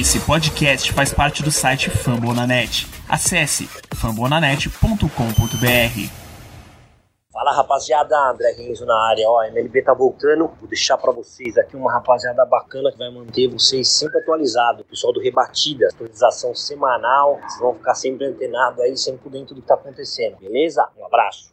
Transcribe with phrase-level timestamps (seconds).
[0.00, 2.88] Esse podcast faz parte do site Fambonanet.
[3.06, 6.10] Acesse fambonanet.com.br.
[7.30, 11.76] Fala rapaziada, André Renzo na área, ó, MLB tá voltando, vou deixar para vocês aqui
[11.76, 17.60] uma rapaziada bacana que vai manter vocês sempre atualizados, pessoal do Rebatida, atualização semanal, vocês
[17.60, 20.88] vão ficar sempre antenados aí, sempre por dentro do que tá acontecendo, beleza?
[20.98, 21.52] Um abraço.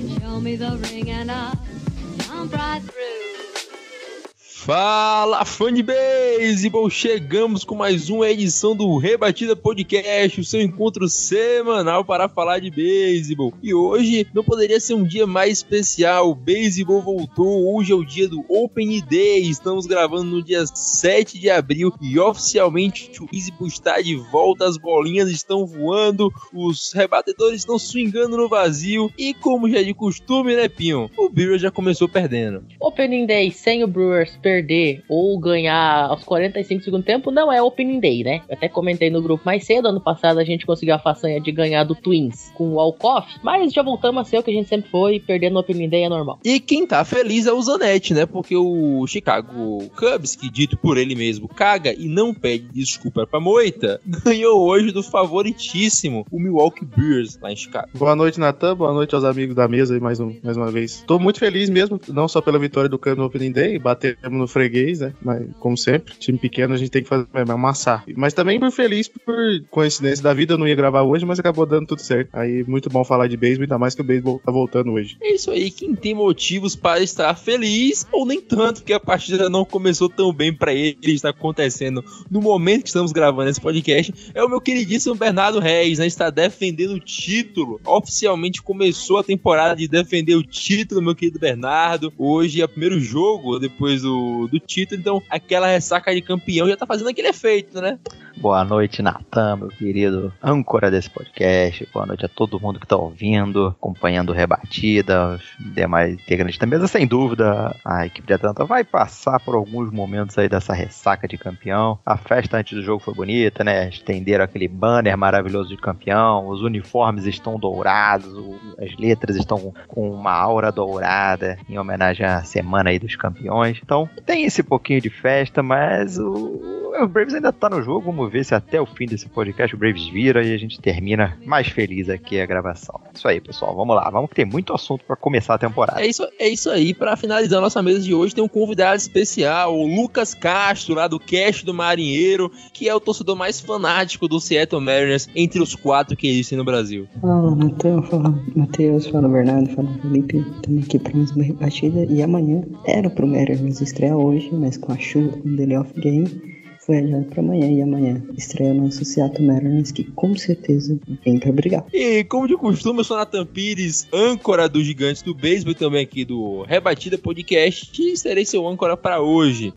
[4.63, 6.87] Fala, fã de beisebol!
[6.87, 12.69] Chegamos com mais uma edição do Rebatida Podcast, o seu encontro semanal para falar de
[12.69, 13.55] beisebol.
[13.63, 16.29] E hoje não poderia ser um dia mais especial.
[16.29, 17.75] O beisebol voltou.
[17.75, 19.49] Hoje é o dia do Open Day.
[19.49, 24.67] Estamos gravando no dia 7 de abril e oficialmente o beisebol está de volta.
[24.67, 29.11] As bolinhas estão voando, os rebatedores estão swingando no vazio.
[29.17, 31.09] E como já é de costume, né, Pinho?
[31.17, 32.63] O Brewers já começou perdendo.
[32.79, 37.61] Opening Day sem o Brewers perder ou ganhar aos 45 do segundo tempo não é
[37.61, 38.41] Opening Day, né?
[38.49, 41.51] Eu até comentei no grupo mais cedo, ano passado a gente conseguiu a façanha de
[41.51, 44.67] ganhar do Twins com o Walkoff, mas já voltamos a ser o que a gente
[44.67, 46.39] sempre foi, perder no Opening Day é normal.
[46.43, 48.25] E quem tá feliz é o Zanetti, né?
[48.25, 53.39] Porque o Chicago Cubs, que dito por ele mesmo, caga e não pede desculpa pra
[53.39, 57.87] moita, ganhou hoje do favoritíssimo, o Milwaukee Brewers, lá em Chicago.
[57.93, 58.75] Boa noite, Natan.
[58.75, 61.03] Boa noite aos amigos da mesa aí mais, um, mais uma vez.
[61.07, 64.47] Tô muito feliz mesmo, não só pela vitória do Cano no Opening Day, batemos no
[64.47, 65.13] freguês, né?
[65.21, 68.03] Mas, como sempre, time pequeno a gente tem que fazer é, amassar.
[68.15, 69.35] Mas também por feliz por
[69.69, 72.29] coincidência da vida, eu não ia gravar hoje, mas acabou dando tudo certo.
[72.33, 75.17] Aí, muito bom falar de beisebol, ainda mais que o beisebol tá voltando hoje.
[75.21, 79.49] É isso aí, quem tem motivos para estar feliz, ou nem tanto, porque a partida
[79.49, 84.13] não começou tão bem para ele, está acontecendo no momento que estamos gravando esse podcast,
[84.33, 86.07] é o meu queridíssimo Bernardo Reis, né?
[86.07, 87.79] Está defendendo o título.
[87.85, 92.11] Oficialmente começou a temporada de defender o título, meu querido Bernardo.
[92.17, 96.77] Hoje é o primeiro jogo depois do, do título, então aquela ressaca de campeão já
[96.77, 97.97] tá fazendo aquele efeito, né?
[98.37, 101.87] Boa noite, Natan, meu querido âncora desse podcast.
[101.93, 106.87] Boa noite a todo mundo que tá ouvindo, acompanhando Rebatida, os demais integrantes da mesa.
[106.87, 111.37] Sem dúvida, a equipe de Atlanta vai passar por alguns momentos aí dessa ressaca de
[111.37, 111.99] campeão.
[112.05, 113.89] A festa antes do jogo foi bonita, né?
[113.89, 118.33] Estenderam aquele banner maravilhoso de campeão, os uniformes estão dourados,
[118.79, 123.79] as letras estão com uma aura dourada em homenagem à semana aí dos campeões.
[123.83, 128.11] Então, tem esse pouquinho de festa, mas o, o Braves ainda tá no jogo.
[128.11, 131.37] Vamos ver se até o fim desse podcast o Braves vira e a gente termina
[131.45, 132.99] mais feliz aqui a gravação.
[133.13, 133.75] Isso aí, pessoal.
[133.75, 134.09] Vamos lá.
[134.09, 136.01] Vamos que tem muito assunto pra começar a temporada.
[136.01, 138.97] É isso, é isso aí, para finalizar a nossa mesa de hoje, tem um convidado
[138.97, 144.27] especial, o Lucas Castro, lá do Cast do Marinheiro, que é o torcedor mais fanático
[144.27, 147.07] do Seattle Mariners entre os quatro que existem no Brasil.
[147.19, 150.37] Fala, Natan, fala Matheus, fala Bernardo, fala Felipe.
[150.37, 152.05] Estamos aqui para mais uma rebatida.
[152.09, 156.60] E amanhã era pro Mariners estrear hoje, mas com a chuva, com o off game,
[156.91, 157.71] foi adiado para amanhã.
[157.71, 161.85] E amanhã estreia o nosso Seattle Mariners, que com certeza vem para brigar.
[161.93, 166.25] E como de costume, eu sou Nathan Pires, âncora dos Gigantes do Beisebol também aqui
[166.25, 169.73] do Rebatida Podcast, e serei seu âncora para hoje.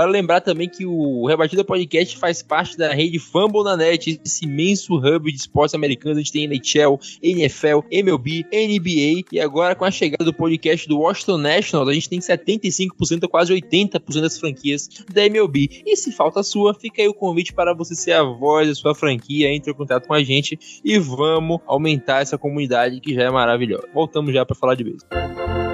[0.00, 4.46] Vale lembrar também que o Rebatida Podcast faz parte da rede Fumble na Net, esse
[4.46, 6.16] imenso hub de esportes americanos.
[6.16, 11.00] A gente tem NHL, NFL, MLB, NBA e agora com a chegada do podcast do
[11.00, 15.82] Washington Nationals, a gente tem 75%, quase 80% das franquias da MLB.
[15.84, 18.74] E se falta a sua, fica aí o convite para você ser a voz da
[18.74, 23.24] sua franquia, entre em contato com a gente e vamos aumentar essa comunidade que já
[23.24, 23.86] é maravilhosa.
[23.92, 25.69] Voltamos já para falar de beisebol.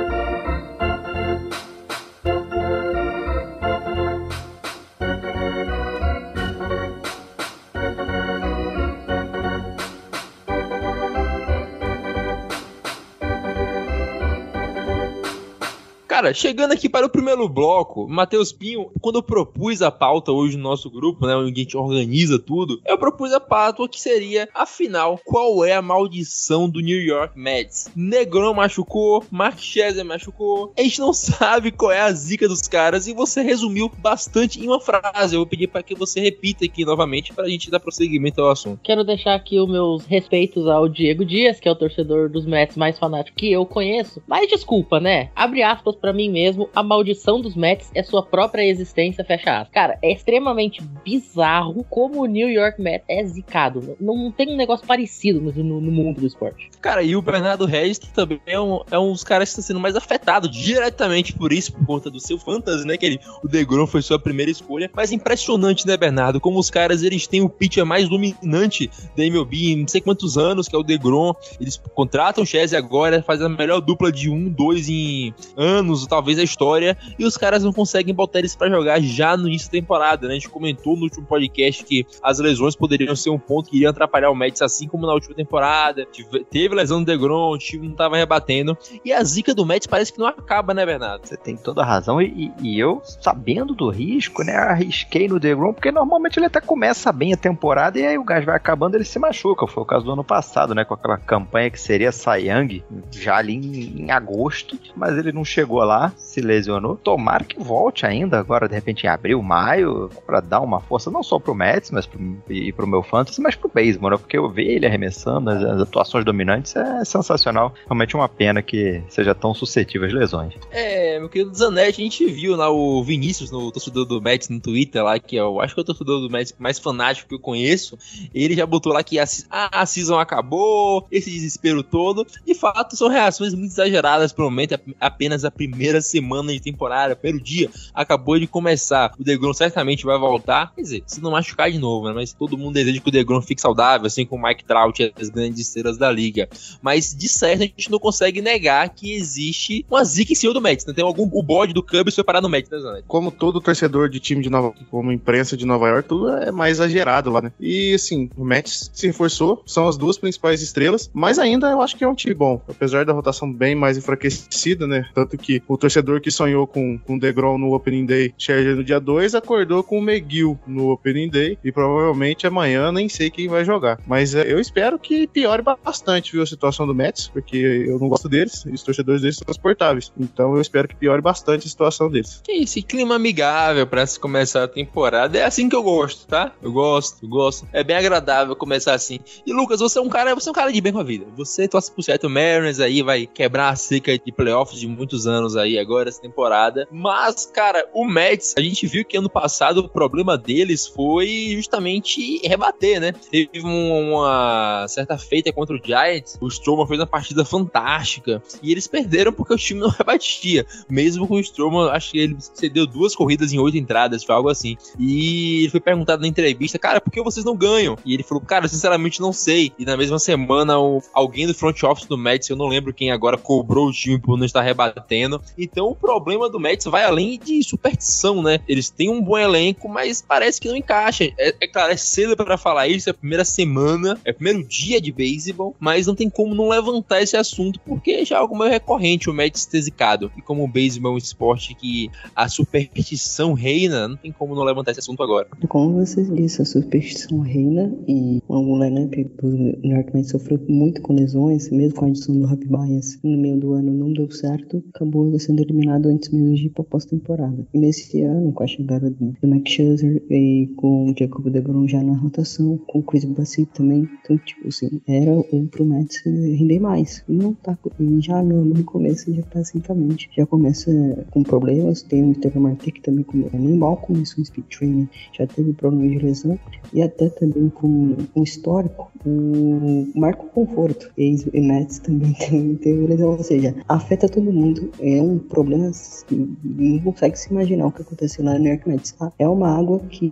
[16.26, 20.56] Cara, chegando aqui para o primeiro bloco, Matheus Pinho, quando eu propus a pauta hoje
[20.56, 24.48] no nosso grupo, né, onde a gente organiza tudo, eu propus a pauta que seria,
[24.52, 27.88] afinal, qual é a maldição do New York Mets?
[27.94, 33.06] Negron machucou, Mark Scherzer machucou, a gente não sabe qual é a zica dos caras
[33.06, 35.36] e você resumiu bastante em uma frase.
[35.36, 38.50] Eu vou pedir para que você repita aqui novamente para a gente dar prosseguimento ao
[38.50, 38.80] assunto.
[38.82, 42.76] Quero deixar aqui os meus respeitos ao Diego Dias, que é o torcedor dos Mets
[42.76, 44.20] mais fanático que eu conheço.
[44.26, 45.30] Mas desculpa, né?
[45.36, 49.72] Abre aspas para mim mesmo, a maldição dos Mets é sua própria existência, fecha aspas.
[49.72, 53.96] Cara, é extremamente bizarro como o New York Mets é zicado.
[54.00, 56.70] Não, não tem um negócio parecido no, no, no mundo do esporte.
[56.80, 59.80] Cara, e o Bernardo Regis também é um, é um dos caras que está sendo
[59.80, 62.96] mais afetado diretamente por isso, por conta do seu fantasy, né?
[62.96, 64.90] Que ele, o DeGrom foi sua primeira escolha.
[64.94, 66.40] Mas impressionante, né, Bernardo?
[66.40, 70.38] Como os caras, eles têm o pitcher mais dominante da MLB em não sei quantos
[70.38, 71.34] anos, que é o DeGrom.
[71.60, 76.38] Eles contratam o Chese agora, fazem a melhor dupla de um, dois em anos, talvez
[76.38, 76.98] a história.
[77.16, 80.34] E os caras não conseguem botar eles para jogar já no início da temporada, né?
[80.34, 83.90] A gente comentou no último podcast que as lesões poderiam ser um ponto que iria
[83.90, 86.06] atrapalhar o Mets, assim como na última temporada.
[86.50, 88.76] Teve lesão do DeGrom, o time não tava rebatendo.
[89.04, 91.26] E a zica do Mets parece que não acaba, né, Bernardo?
[91.26, 92.20] Você tem toda a razão.
[92.20, 97.12] E, e eu, sabendo do risco, né, arrisquei no DeGrom, porque normalmente ele até começa
[97.12, 99.66] bem a temporada e aí o gás vai acabando ele se machuca.
[99.66, 103.54] Foi o caso do ano passado, né, com aquela campanha que seria Sayang, já ali
[103.54, 106.96] em, em agosto, mas ele não chegou lá, se lesionou.
[106.96, 111.22] Tomara que volte ainda agora, de repente em abril, maio, para dar uma força não
[111.22, 114.50] só pro Mets, mas pro, e pro meu fantasy, mas pro beisebol, né, porque eu
[114.50, 117.72] ver ele arremessando, as, as atuações dominantes é sensacional.
[117.86, 120.54] Realmente uma pena que seja tão suscetível às lesões.
[120.70, 124.60] É, meu querido Zanetti, a gente viu lá o Vinícius, no torcedor do Mets no
[124.60, 127.40] Twitter lá, que eu acho que é o torcedor do Mets mais fanático que eu
[127.40, 127.96] conheço.
[128.34, 132.26] Ele já botou lá que a, a, a season acabou, esse desespero todo.
[132.44, 134.74] De fato, são reações muito exageradas pro momento.
[134.74, 139.12] É apenas a primeira semana de temporada, primeiro dia, acabou de começar.
[139.18, 140.72] O DeGrom certamente vai voltar.
[140.74, 142.12] Quer dizer, se não machucar de novo, né?
[142.14, 145.12] Mas todo mundo deseja que o DeGrom fique saudável, assim como o Mike Trout e
[145.20, 146.48] as grandes estrelas da liga.
[146.82, 150.60] Mas, de certo, a gente não consegue negar que existe uma zica em cima do
[150.60, 150.92] Mets, né?
[150.92, 153.04] Tem algum, o bode do Cubs parar no Mets, né, Zanetti?
[153.06, 156.78] Como todo torcedor de time de Nova como imprensa de Nova York, tudo é mais
[156.78, 157.52] exagerado lá, né?
[157.58, 161.96] E assim, o Mets se reforçou, são as duas principais estrelas, mas ainda eu acho
[161.96, 165.08] que é um time bom, apesar da rotação bem mais enfraquecida, né?
[165.14, 169.00] Tanto que o torcedor que sonhou com, o DeGrom no Opening Day, Scherzer no dia
[169.00, 173.64] 2, acordou com o McGill no Opening Day e provavelmente amanhã nem sei quem vai
[173.64, 173.98] jogar.
[174.06, 178.08] Mas é, eu espero que piore bastante, viu, a situação do Mets, porque eu não
[178.08, 180.12] gosto deles e os torcedores deles são transportáveis.
[180.18, 182.40] Então eu espero que piore bastante a situação deles.
[182.44, 186.52] Que esse clima amigável para se começar a temporada é assim que eu gosto, tá?
[186.62, 187.66] Eu gosto, eu gosto.
[187.72, 189.18] É bem agradável começar assim.
[189.46, 191.26] E Lucas, você é um cara, você é um cara de bem com a vida.
[191.36, 195.55] Você torce pro Seattle Mariners aí, vai quebrar a seca de playoffs de muitos anos
[195.56, 196.86] aí agora essa temporada.
[196.90, 202.46] Mas, cara, o Mets, a gente viu que ano passado o problema deles foi justamente
[202.46, 203.12] rebater, né?
[203.12, 208.86] Teve uma certa feita contra o Giants, o Stroman fez uma partida fantástica e eles
[208.86, 210.66] perderam porque o time não rebatia.
[210.88, 214.48] Mesmo com o Stroman, acho que ele cedeu duas corridas em oito entradas, foi algo
[214.48, 214.76] assim.
[214.98, 217.96] E ele foi perguntado na entrevista, cara, por que vocês não ganham?
[218.04, 219.72] E ele falou, cara, sinceramente não sei.
[219.78, 220.74] E na mesma semana,
[221.12, 224.36] alguém do front office do Mets, eu não lembro quem agora, cobrou o time por
[224.36, 225.40] não estar rebatendo.
[225.58, 228.60] Então o problema do Mets vai além de superstição, né?
[228.68, 231.24] Eles têm um bom elenco, mas parece que não encaixa.
[231.38, 234.62] É, é claro, é cedo para falar isso, é a primeira semana, é o primeiro
[234.64, 238.56] dia de beisebol, mas não tem como não levantar esse assunto, porque já é algo
[238.56, 240.30] meio recorrente o Mets ter zicado.
[240.36, 244.62] E como o beisebol é um esporte que a superstição reina, não tem como não
[244.62, 245.48] levantar esse assunto agora.
[245.68, 251.00] Como você disse, a superstição reina e o lineup do New York Mets sofreu muito
[251.02, 254.30] com lesões, mesmo com a adição do Happy Bias no meio do ano não deu
[254.30, 257.66] certo, acabou sendo eliminado antes mesmo de ir para pós-temporada.
[257.72, 262.02] E nesse ano, com a chegada do Max Scherzer e com o Jacob DeGrom já
[262.02, 266.80] na rotação, com o Chris Bassett também, então, tipo assim, era um pro Mets render
[266.80, 267.24] mais.
[267.28, 267.78] E não tá,
[268.20, 270.90] já no, no começo já basicamente já começa
[271.30, 275.08] com problemas, tem o Trevor Marte que também come, nem mal começou o speed training,
[275.32, 276.58] já teve problema de lesão,
[276.92, 283.42] e até também com um histórico, o Marco Conforto, ex-Mets também tem, teve lesão, ou
[283.42, 285.90] seja, afeta todo mundo, é um problema,
[286.30, 289.16] não consegue se imaginar o que aconteceu lá no New York Mets.
[289.38, 290.30] É uma água que,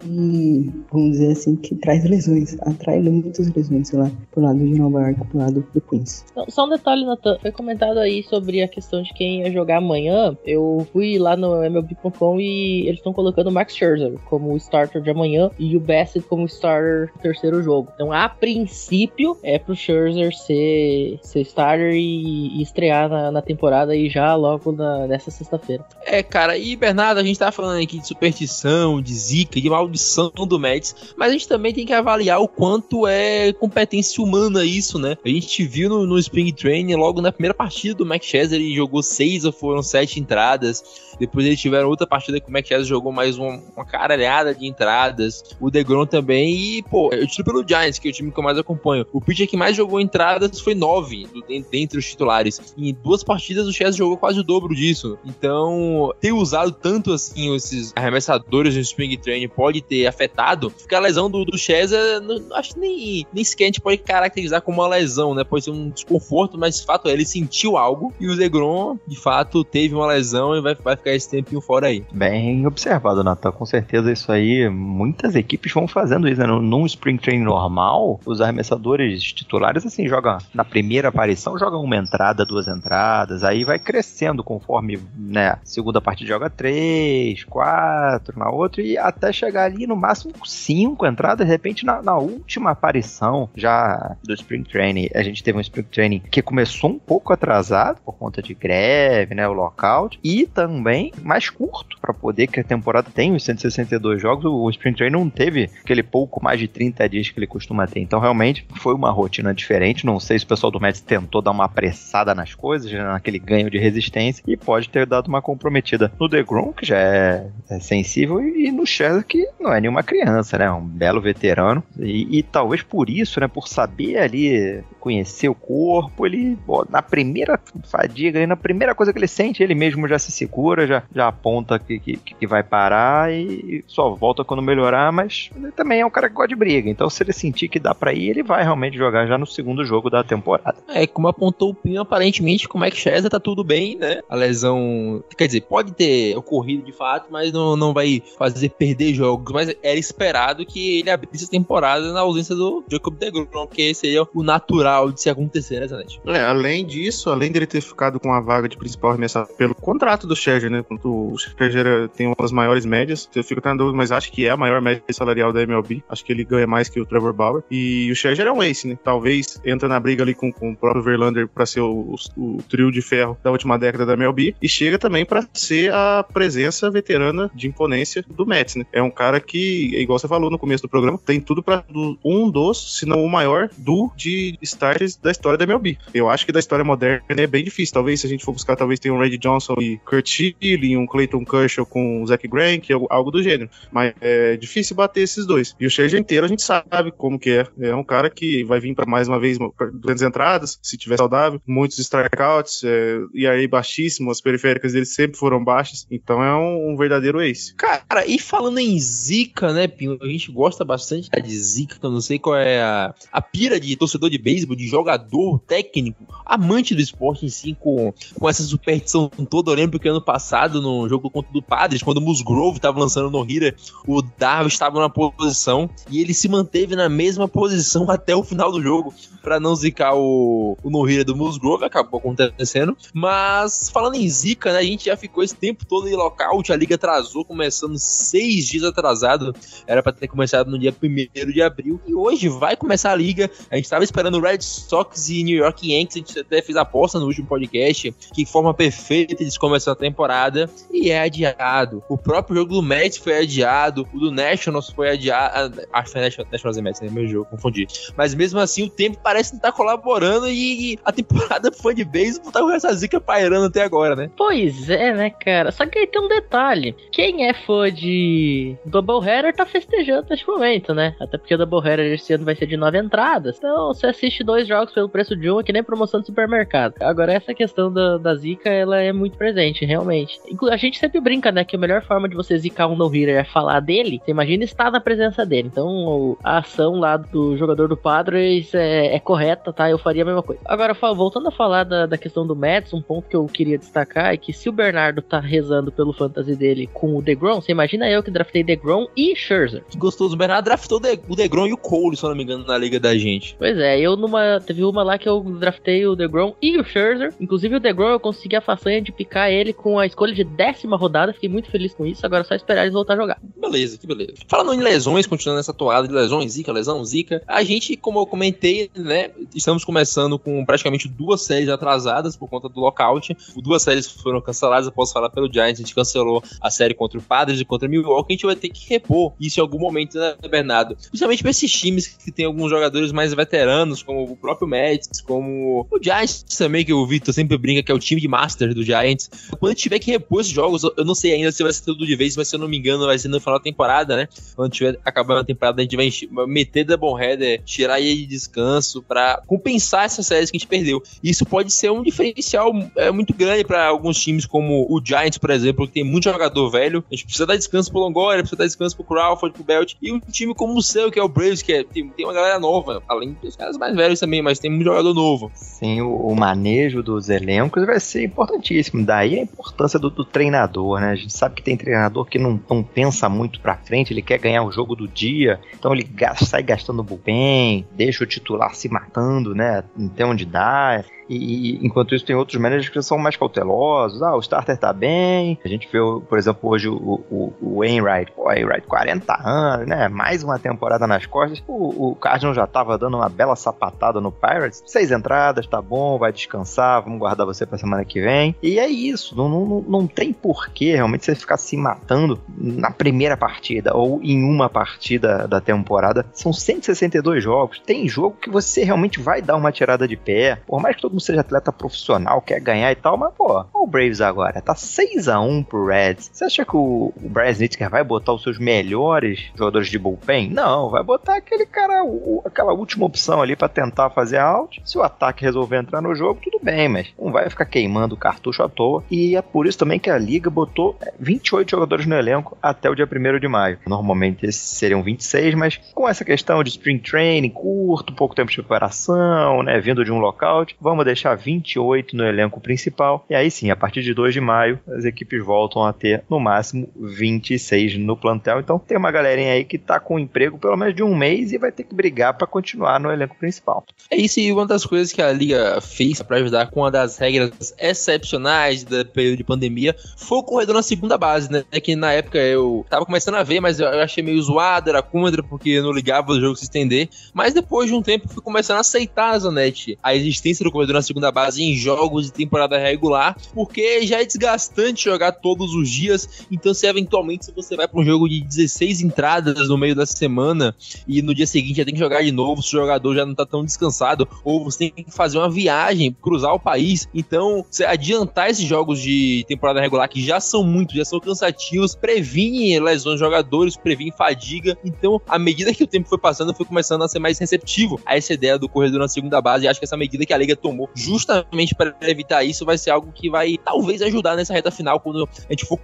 [0.90, 5.00] vamos dizer assim, que traz lesões, atrai muitas lesões, sei lá, pro lado de Nova
[5.00, 6.24] York, pro lado do Queens.
[6.48, 10.36] Só um detalhe, Nathan, foi comentado aí sobre a questão de quem ia jogar amanhã,
[10.44, 15.10] eu fui lá no MLB.com e eles estão colocando o Max Scherzer como starter de
[15.10, 17.88] amanhã e o Bassett como starter terceiro jogo.
[17.94, 23.94] Então, a princípio, é pro Scherzer ser, ser starter e, e estrear na, na, temporada
[23.94, 24.83] e já logo na,
[25.30, 25.84] sexta-feira.
[26.04, 30.30] É, cara, e Bernardo, a gente tá falando aqui de superstição, de zica, de maldição
[30.30, 34.98] do Mets, mas a gente também tem que avaliar o quanto é competência humana isso,
[34.98, 35.16] né?
[35.24, 38.74] A gente viu no, no Spring Training, logo na primeira partida do Max Scherzer, ele
[38.74, 41.04] jogou seis ou foram sete entradas.
[41.18, 44.66] Depois eles tiveram outra partida que o Max Scherzer jogou mais uma, uma caralhada de
[44.66, 45.44] entradas.
[45.60, 46.54] O DeGrom também.
[46.54, 49.06] E, pô, eu tiro pelo Giants, que é o time que eu mais acompanho.
[49.12, 51.26] O pitcher que mais jogou entradas foi nove
[51.70, 52.74] dentre os titulares.
[52.76, 55.18] Em duas partidas o Scherzer jogou quase o dobro disso.
[55.24, 61.00] Então, ter usado tanto assim esses arremessadores no Spring Training pode ter afetado, porque a
[61.00, 64.80] lesão do, do Scherzer, não, acho que nem, nem sequer a gente pode caracterizar como
[64.80, 65.42] uma lesão, né?
[65.42, 69.64] Pode ser um desconforto, mas de fato ele sentiu algo e o DeGrom, de fato,
[69.64, 72.04] teve uma lesão e vai, vai ficar esse tempinho fora aí.
[72.12, 73.52] Bem observado, Natan.
[73.52, 76.46] Com certeza isso aí, muitas equipes vão fazendo isso, né?
[76.46, 82.44] Num Spring Training normal, os arremessadores titulares, assim, jogam na primeira aparição, jogam uma entrada,
[82.44, 85.56] duas entradas, aí vai crescendo conforme, né?
[85.64, 91.46] Segunda partida joga três, quatro, na outra, e até chegar ali no máximo cinco entradas,
[91.46, 95.84] de repente na, na última aparição já do Spring Training, a gente teve um Spring
[95.84, 99.46] Training que começou um pouco atrasado por conta de greve, né?
[99.48, 104.44] O lockout, e também mais curto para poder que a temporada tem os 162 jogos,
[104.44, 108.00] o Spring Training não teve aquele pouco mais de 30 dias que ele costuma ter.
[108.00, 110.06] Então realmente foi uma rotina diferente.
[110.06, 113.38] Não sei se o pessoal do Mets tentou dar uma apressada nas coisas, né, naquele
[113.38, 117.80] ganho de resistência e pode ter dado uma comprometida no DeGrom, que já é, é
[117.80, 120.70] sensível, e, no Scherzer, que não é nenhuma criança, né?
[120.70, 121.82] Um belo veterano.
[121.98, 123.48] E, e talvez por isso, né?
[123.48, 126.56] Por saber ali conhecer o corpo, ele
[126.88, 131.02] na primeira fadiga, na primeira coisa que ele sente, ele mesmo já se segura, já,
[131.14, 136.00] já aponta que, que, que vai parar e só volta quando melhorar, mas ele também
[136.00, 138.30] é um cara que gosta de briga, então se ele sentir que dá pra ir,
[138.30, 140.78] ele vai realmente jogar já no segundo jogo da temporada.
[140.88, 144.22] É, como apontou o Pinho, aparentemente com o Max Scherzer tá tudo bem, né?
[144.26, 149.12] A lesão, quer dizer, pode ter ocorrido de fato, mas não, não vai fazer perder
[149.12, 153.92] jogos, mas era esperado que ele abrisse a temporada na ausência do Jacob DeGrom, porque
[153.92, 156.20] seria o natural de se acontecer, né, Zanetti?
[156.26, 160.26] É, além disso, além dele ter ficado com a vaga de principal arremessador pelo contrato
[160.26, 160.84] do Scherzer, né?
[161.04, 164.50] O Scherzer tem uma das maiores médias, eu fico tendo dúvida, mas acho que é
[164.50, 166.02] a maior média salarial da MLB.
[166.08, 167.62] Acho que ele ganha mais que o Trevor Bauer.
[167.70, 168.98] E o Scherzer é um ace, né?
[169.02, 172.62] Talvez entra na briga ali com, com o próprio Verlander para ser o, o, o,
[172.68, 174.54] trio de ferro da última década da MLB.
[174.60, 178.86] E chega também para ser a presença veterana de imponência do Mets, né?
[178.92, 181.84] É um cara que, igual você falou no começo do programa, tem tudo para
[182.24, 185.98] um dos, se não o maior, do de starters da história da MLB.
[186.12, 187.94] Eu acho que da história moderna é bem difícil.
[187.94, 191.06] Talvez, se a gente for buscar, talvez tenha um Red Johnson e Kurt Schilling, um
[191.06, 193.70] Clayton Kershaw com o Zach Greinke, algo do gênero.
[193.90, 195.74] Mas é difícil bater esses dois.
[195.80, 197.66] E o Scherzer inteiro a gente sabe como que é.
[197.80, 199.58] É um cara que vai vir para mais uma vez
[199.94, 205.38] grandes entradas, se tiver saudável, muitos strikeouts, é, e aí baixíssimo, as periféricas dele sempre
[205.38, 206.06] foram baixas.
[206.10, 207.74] Então é um, um verdadeiro ace.
[207.74, 210.18] Cara, e falando em zica, né, Pinho?
[210.20, 213.96] A gente gosta bastante de zica, eu não sei qual é a, a pira de
[213.96, 219.28] torcedor de beisebol, de jogador, técnico, amante do esporte em si, com, com essa superstição
[219.28, 219.70] toda.
[219.70, 223.30] Eu lembro que ano passado, no jogo contra o Padres, quando o Musgrove tava lançando
[223.30, 223.74] no Hira,
[224.06, 228.70] o Darwin estava na posição e ele se manteve na mesma posição até o final
[228.70, 232.96] do jogo para não zicar o, o no-hira do Musgrove, acabou acontecendo.
[233.12, 236.76] Mas falando em zica, né, a gente já ficou esse tempo todo em lockout, a
[236.76, 239.54] liga atrasou, começando seis dias atrasado,
[239.86, 243.50] era para ter começado no dia 1 de abril, e hoje vai começar a liga,
[243.70, 246.76] a gente estava esperando o Red Sox e New York Yankees, a gente até fez
[246.76, 252.02] aposta no último podcast, que forma perfeita eles começam a temporada, e é adiado.
[252.08, 256.30] O próprio jogo do Mets foi adiado, o do Nationals foi adiado, ah, acho que
[256.30, 257.86] foi Nationals e Mets, né, meu jogo, confundi.
[258.16, 262.04] Mas mesmo assim, o tempo parece não estar tá colaborando e a temporada fã de
[262.04, 264.30] beisebol tá com essa zica pairando até agora, né?
[264.36, 265.70] Pois é, né, cara?
[265.72, 266.94] Só que aí tem um detalhe.
[267.10, 271.16] Quem é fã de Doubleheader tá festejando neste momento, né?
[271.20, 273.56] Até porque o Doubleheader esse ano vai ser de nove entradas.
[273.58, 276.94] Então, você assiste dois jogos pelo preço de um, é que nem promoção de supermercado.
[277.00, 280.40] Agora, essa questão da, da zica, ela é muito presente, realmente.
[280.70, 283.44] A gente sempre brinca, né, que a melhor forma de você zicar um no-hitter é
[283.44, 284.20] falar dele.
[284.24, 285.68] Você imagina estar na presença dele.
[285.70, 289.90] Então, a ação lá do jogador do Padres é, é correta, tá?
[289.90, 290.60] Eu faria a mesma coisa.
[290.64, 294.32] Agora, voltando a falar da, da questão do Mets, um ponto que eu queria destacar
[294.32, 298.08] é que se o Bernardo tá rezando pelo fantasy dele com o DeGrom, você imagina
[298.08, 299.82] eu que draftei DeGrom e Scherzer.
[299.88, 302.64] Que gostoso, o Bernardo draftou o DeGrom e o Cole, se eu não me engano,
[302.64, 303.56] na liga da gente.
[303.58, 304.60] Pois é, eu numa.
[304.60, 307.32] Teve uma lá que eu draftei o DeGrom e o Scherzer.
[307.40, 310.96] Inclusive o DeGrom eu consegui a façanha de picar ele com a escolha de décima
[310.96, 311.32] rodada.
[311.32, 312.24] Fiquei muito feliz com isso.
[312.26, 313.38] Agora é só esperar eles voltar a jogar.
[313.56, 314.34] Beleza, que beleza.
[314.48, 317.42] Falando em lesões, continuando essa toada de lesões, zica, lesão, zica.
[317.46, 322.68] A gente, como eu comentei, né, estamos começando com praticamente duas séries atrasadas por conta
[322.68, 323.36] do lockout.
[323.56, 327.18] Duas séries foram canceladas, eu posso falar pelo Giants, a gente cancelou a série contra
[327.18, 329.78] o Padres e contra o Milwaukee, a gente vai ter que repor isso em algum
[329.78, 330.96] momento, né, Bernardo?
[330.96, 335.86] Principalmente para esses times que tem alguns jogadores mais veteranos, como o próprio Mets, como
[335.90, 338.82] o Giants também, que o Vitor sempre brinca que é o time de Masters do
[338.82, 339.30] Giants.
[339.58, 342.16] Quando tiver que repor esses jogos, eu não sei ainda se vai ser tudo de
[342.16, 344.28] vez, mas se eu não me engano, vai ser no final da temporada, né?
[344.54, 349.42] Quando tiver acabando a temporada, a gente vai meter Doubleheader, tirar ele de descanso para
[349.46, 351.02] compensar essas séries que a gente perdeu.
[351.22, 355.50] Isso pode ser um diferencial é, muito grande para alguns times, como o Giants, por
[355.50, 357.04] exemplo, que tem muito jogador velho.
[357.10, 359.94] A gente precisa dar descanso pro Longoria, precisa dar descanso pro Crawford, pro Belt.
[360.00, 362.34] E um time como o seu, que é o Braves, que é, tem, tem uma
[362.34, 365.50] galera nova, além dos caras mais velhos também, mas tem muito jogador novo.
[365.54, 369.04] Sim, o, o manejo dos elencos vai ser importantíssimo.
[369.04, 371.10] Daí a importância do, do, treinador, né?
[371.10, 374.38] A gente sabe que tem treinador que não, não pensa muito pra frente, ele quer
[374.38, 378.88] ganhar o jogo do dia, então ele gasta, sai gastando bullpen, deixa o titular se
[378.88, 379.84] matando, né?
[380.12, 381.04] Até onde dá.
[381.28, 384.22] E, enquanto isso, tem outros managers que são mais cautelosos.
[384.22, 385.58] Ah, o starter tá bem.
[385.64, 386.94] A gente vê, por exemplo, hoje o,
[387.30, 388.32] o, o Wainwright.
[388.32, 390.08] Pô, Wainwright, 40 anos, né?
[390.08, 391.62] Mais uma temporada nas costas.
[391.66, 394.82] O, o Cardinal já tava dando uma bela sapatada no Pirates.
[394.86, 398.54] Seis entradas, tá bom, vai descansar, vamos guardar você pra semana que vem.
[398.62, 399.36] E é isso.
[399.36, 404.42] Não, não, não tem porquê realmente você ficar se matando na primeira partida ou em
[404.42, 406.26] uma partida da temporada.
[406.32, 407.80] São 162 jogos.
[407.80, 410.60] Tem jogo que você realmente vai dar uma tirada de pé.
[410.66, 413.86] Por mais que todo mundo seja atleta profissional, quer ganhar e tal, mas, pô, o
[413.86, 416.30] Braves agora tá 6 a 1 pro Reds.
[416.32, 420.50] Você acha que o, o Brian Snitker vai botar os seus melhores jogadores de bullpen?
[420.50, 424.82] Não, vai botar aquele cara, o, aquela última opção ali para tentar fazer out.
[424.84, 428.18] Se o ataque resolver entrar no jogo, tudo bem, mas não vai ficar queimando o
[428.18, 429.04] cartucho à toa.
[429.10, 432.94] E é por isso também que a liga botou 28 jogadores no elenco até o
[432.94, 433.78] dia 1 de maio.
[433.86, 438.56] Normalmente esses seriam 26, mas com essa questão de spring training curto, pouco tempo de
[438.56, 443.24] preparação, né, vindo de um lockout, vamos deixar 28 no elenco principal.
[443.28, 446.40] E aí sim, a partir de 2 de maio, as equipes voltam a ter no
[446.40, 448.60] máximo 26 no plantel.
[448.60, 451.58] Então tem uma galerinha aí que tá com emprego pelo menos de um mês e
[451.58, 453.84] vai ter que brigar para continuar no elenco principal.
[454.10, 457.18] É isso, e uma das coisas que a liga fez para ajudar com uma das
[457.18, 461.64] regras excepcionais do período de pandemia foi o corredor na segunda base, né?
[461.70, 465.02] É que na época eu tava começando a ver, mas eu achei meio zoado, era
[465.02, 467.08] contra, porque não ligava o jogo se estender.
[467.32, 470.93] Mas depois de um tempo fui começando a aceitar a Zanetti, a existência do corredor
[470.94, 475.88] na segunda base em jogos de temporada regular, porque já é desgastante jogar todos os
[475.88, 476.46] dias.
[476.50, 480.06] Então, se eventualmente se você vai para um jogo de 16 entradas no meio da
[480.06, 480.74] semana
[481.06, 483.34] e no dia seguinte já tem que jogar de novo, se o jogador já não
[483.34, 487.08] tá tão descansado, ou você tem que fazer uma viagem, cruzar o país.
[487.14, 491.94] Então, você adiantar esses jogos de temporada regular que já são muito, já são cansativos,
[491.94, 494.76] previne lesões de jogadores, previne fadiga.
[494.84, 498.00] Então, à medida que o tempo foi passando, eu fui começando a ser mais receptivo
[498.04, 499.64] a essa ideia do corredor na segunda base.
[499.64, 502.90] E acho que essa medida que a liga tomou justamente para evitar isso, vai ser
[502.90, 505.78] algo que vai talvez ajudar nessa reta final quando a gente for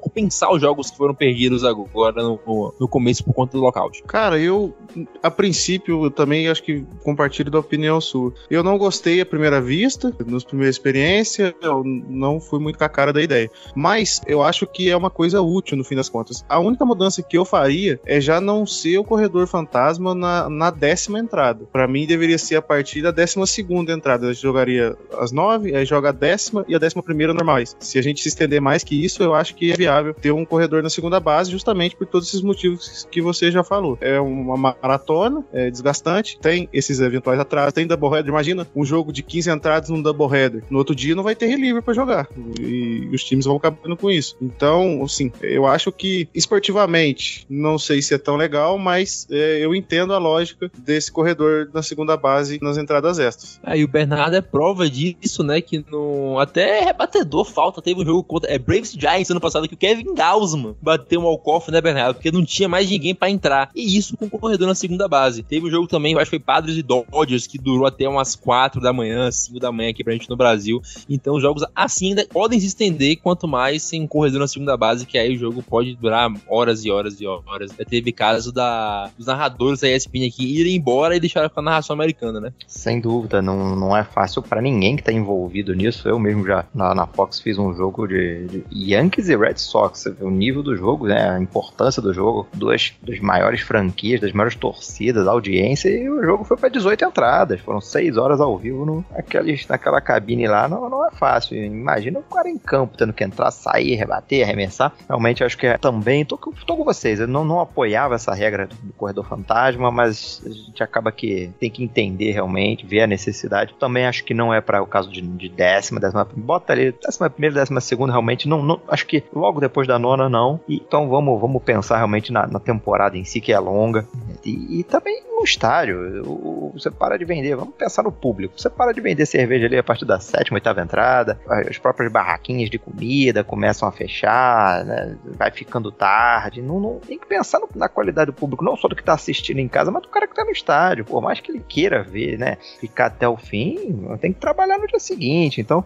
[0.00, 4.02] compensar os jogos que foram perdidos agora no, no começo por conta do lockout.
[4.04, 4.74] Cara, eu,
[5.22, 8.32] a princípio, eu também acho que compartilho da opinião sua.
[8.50, 12.88] Eu não gostei à primeira vista, nas primeiras experiências, eu não fui muito com a
[12.88, 13.50] cara da ideia.
[13.74, 16.44] Mas eu acho que é uma coisa útil no fim das contas.
[16.48, 20.70] A única mudança que eu faria é já não ser o corredor fantasma na, na
[20.70, 21.66] décima entrada.
[21.72, 25.74] Para mim, deveria ser a partir da décima segunda entrada a gente jogaria as nove,
[25.74, 27.76] aí joga a décima e a décima primeira normais.
[27.80, 30.44] Se a gente se estender mais que isso, eu acho que é viável ter um
[30.44, 33.98] corredor na segunda base, justamente por todos esses motivos que você já falou.
[34.00, 38.30] É uma maratona, é desgastante, tem esses eventuais atrasos, tem doubleheader.
[38.30, 40.64] Imagina um jogo de 15 entradas num doubleheader.
[40.70, 42.28] No outro dia não vai ter reliever para jogar.
[42.60, 44.36] E os times vão acabando com isso.
[44.40, 49.74] Então, assim, eu acho que esportivamente, não sei se é tão legal, mas é, eu
[49.74, 53.60] entendo a lógica desse corredor na segunda base nas entradas extras.
[53.62, 55.60] Aí o Bernardo Bernardo é prova disso, né?
[55.60, 56.38] Que no.
[56.38, 57.82] Até rebatedor falta.
[57.82, 58.50] Teve um jogo contra.
[58.50, 62.14] É Braves Giants ano passado que o Kevin Gausman bateu um walk-off, né, Bernardo?
[62.14, 63.70] Porque não tinha mais ninguém para entrar.
[63.74, 65.42] E isso com o corredor na segunda base.
[65.42, 68.80] Teve um jogo também, acho que foi Padres e Dodgers, que durou até umas 4
[68.80, 70.80] da manhã, 5 da manhã aqui pra gente no Brasil.
[71.08, 75.04] Então, os jogos assim ainda podem se estender, quanto mais sem corredor na segunda base,
[75.04, 77.72] que aí o jogo pode durar horas e horas e horas.
[77.78, 81.94] Já teve caso da, dos narradores da ESPN aqui irem embora e deixaram a narração
[81.94, 82.52] americana, né?
[82.66, 86.08] Sem dúvida, não, não é fácil para ninguém que tá envolvido nisso.
[86.08, 90.06] Eu mesmo já na, na Fox fiz um jogo de, de, Yankees e Red Sox.
[90.20, 91.30] O nível do jogo, né?
[91.30, 96.44] A importância do jogo, duas das maiores franquias, das maiores torcidas, audiência, e o jogo
[96.44, 97.60] foi para 18 entradas.
[97.60, 100.68] Foram 6 horas ao vivo no, naquele, naquela cabine lá.
[100.68, 101.56] Não, não é fácil.
[101.56, 104.92] Imagina o cara em campo tendo que entrar, sair, rebater, arremessar.
[105.08, 106.24] Realmente acho que é também.
[106.24, 107.20] Tô, tô com vocês.
[107.20, 111.70] Eu não, não apoiava essa regra do corredor fantasma, mas a gente acaba que tem
[111.70, 113.74] que entender realmente, ver a necessidade.
[113.78, 117.30] Também acho que não é para o caso de, de décima, décima, bota ali décima
[117.30, 121.08] primeira, décima segunda, realmente, não, não, acho que logo depois da nona não, e, então
[121.08, 124.06] vamos, vamos pensar realmente na, na temporada em si, que é longa,
[124.44, 128.92] e, e também no estádio, você para de vender, vamos pensar no público, você para
[128.92, 133.44] de vender cerveja ali a partir da sétima, oitava entrada, as próprias barraquinhas de comida
[133.44, 138.26] começam a fechar, né, vai ficando tarde, não, não tem que pensar no, na qualidade
[138.26, 140.44] do público, não só do que tá assistindo em casa, mas do cara que tá
[140.44, 144.40] no estádio, por mais que ele queira ver, né, ficar até o fim, tem que
[144.40, 145.84] trabalhar no dia seguinte, então,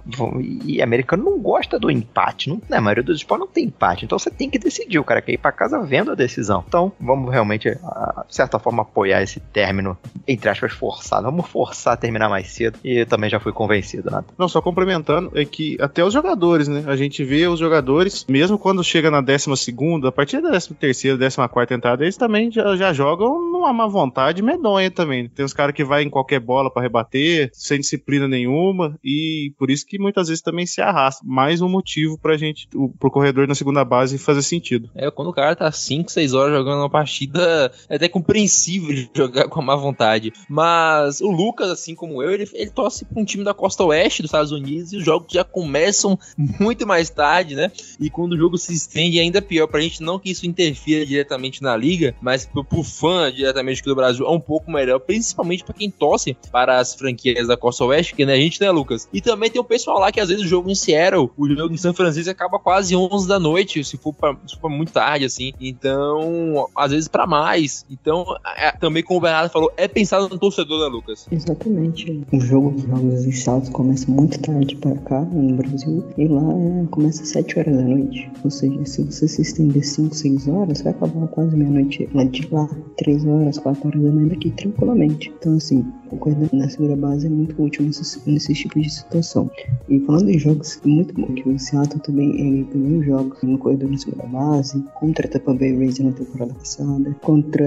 [0.65, 4.05] e americano não gosta do empate, não, né, a maioria dos esportes não tem empate,
[4.05, 6.93] então você tem que decidir, o cara quer ir pra casa vendo a decisão, então
[6.99, 12.28] vamos realmente, de certa forma, apoiar esse término, entre aspas, forçado, vamos forçar a terminar
[12.28, 14.24] mais cedo, e eu também já fui convencido, né.
[14.38, 18.59] Não, só complementando, é que até os jogadores, né, a gente vê os jogadores, mesmo
[18.59, 22.50] quando chega na décima segunda, a partir da décima terceira, décima quarta entrada, eles também
[22.50, 26.40] já, já jogam numa má vontade medonha também, tem uns caras que vai em qualquer
[26.40, 31.22] bola para rebater, sem disciplina nenhuma, e por isso que muitas vezes também se arrasta.
[31.24, 34.90] Mais um motivo pra gente, o, pro corredor na segunda base fazer sentido.
[34.94, 39.11] É, quando o cara tá 5, 6 horas jogando uma partida, é até compreensível de
[39.14, 40.33] jogar com a má vontade.
[40.49, 44.23] Mas o Lucas, assim como eu, ele, ele torce pra um time da costa oeste
[44.23, 47.71] dos Estados Unidos e os jogos já começam muito mais tarde, né?
[48.01, 49.66] E quando o jogo se estende, é ainda pior.
[49.66, 53.88] Pra gente, não que isso interfira diretamente na liga, mas pro, pro fã diretamente aqui
[53.88, 57.85] do Brasil é um pouco melhor, principalmente para quem torce para as franquias da costa
[57.85, 59.09] oeste, que né, a gente, né, Lucas?
[59.12, 61.75] E também tem o pessoal lá que às vezes o jogo em Seattle, o jogo
[61.75, 65.25] em São Francisco acaba quase 11 da noite, se for, pra, se for muito tarde,
[65.25, 65.53] assim.
[65.61, 67.85] Então, às vezes para mais.
[67.90, 68.25] Então,
[68.57, 71.26] é, também como o Bernardo falou, é pensado no torcedor, né, Lucas?
[71.30, 72.22] Exatamente.
[72.32, 76.87] O jogo dos jogos estados começa muito tarde para cá, no Brasil, e lá é,
[76.90, 78.30] começa às 7 horas da noite.
[78.44, 82.48] Ou seja, se você se estender 5, 6 horas, vai acabar quase meia-noite lá de
[82.50, 85.32] lá, 3 horas, 4 horas da manhã daqui, tranquilamente.
[85.38, 89.51] Então, assim, o corredor na segunda base é muito útil nesse, nesse tipo de situação.
[89.88, 93.90] E falando em jogos, muito bom que o Seattle também ele ganhou jogos no corredor
[93.90, 97.66] na segunda base, contra a Tampa Bay Rays na temporada passada, contra,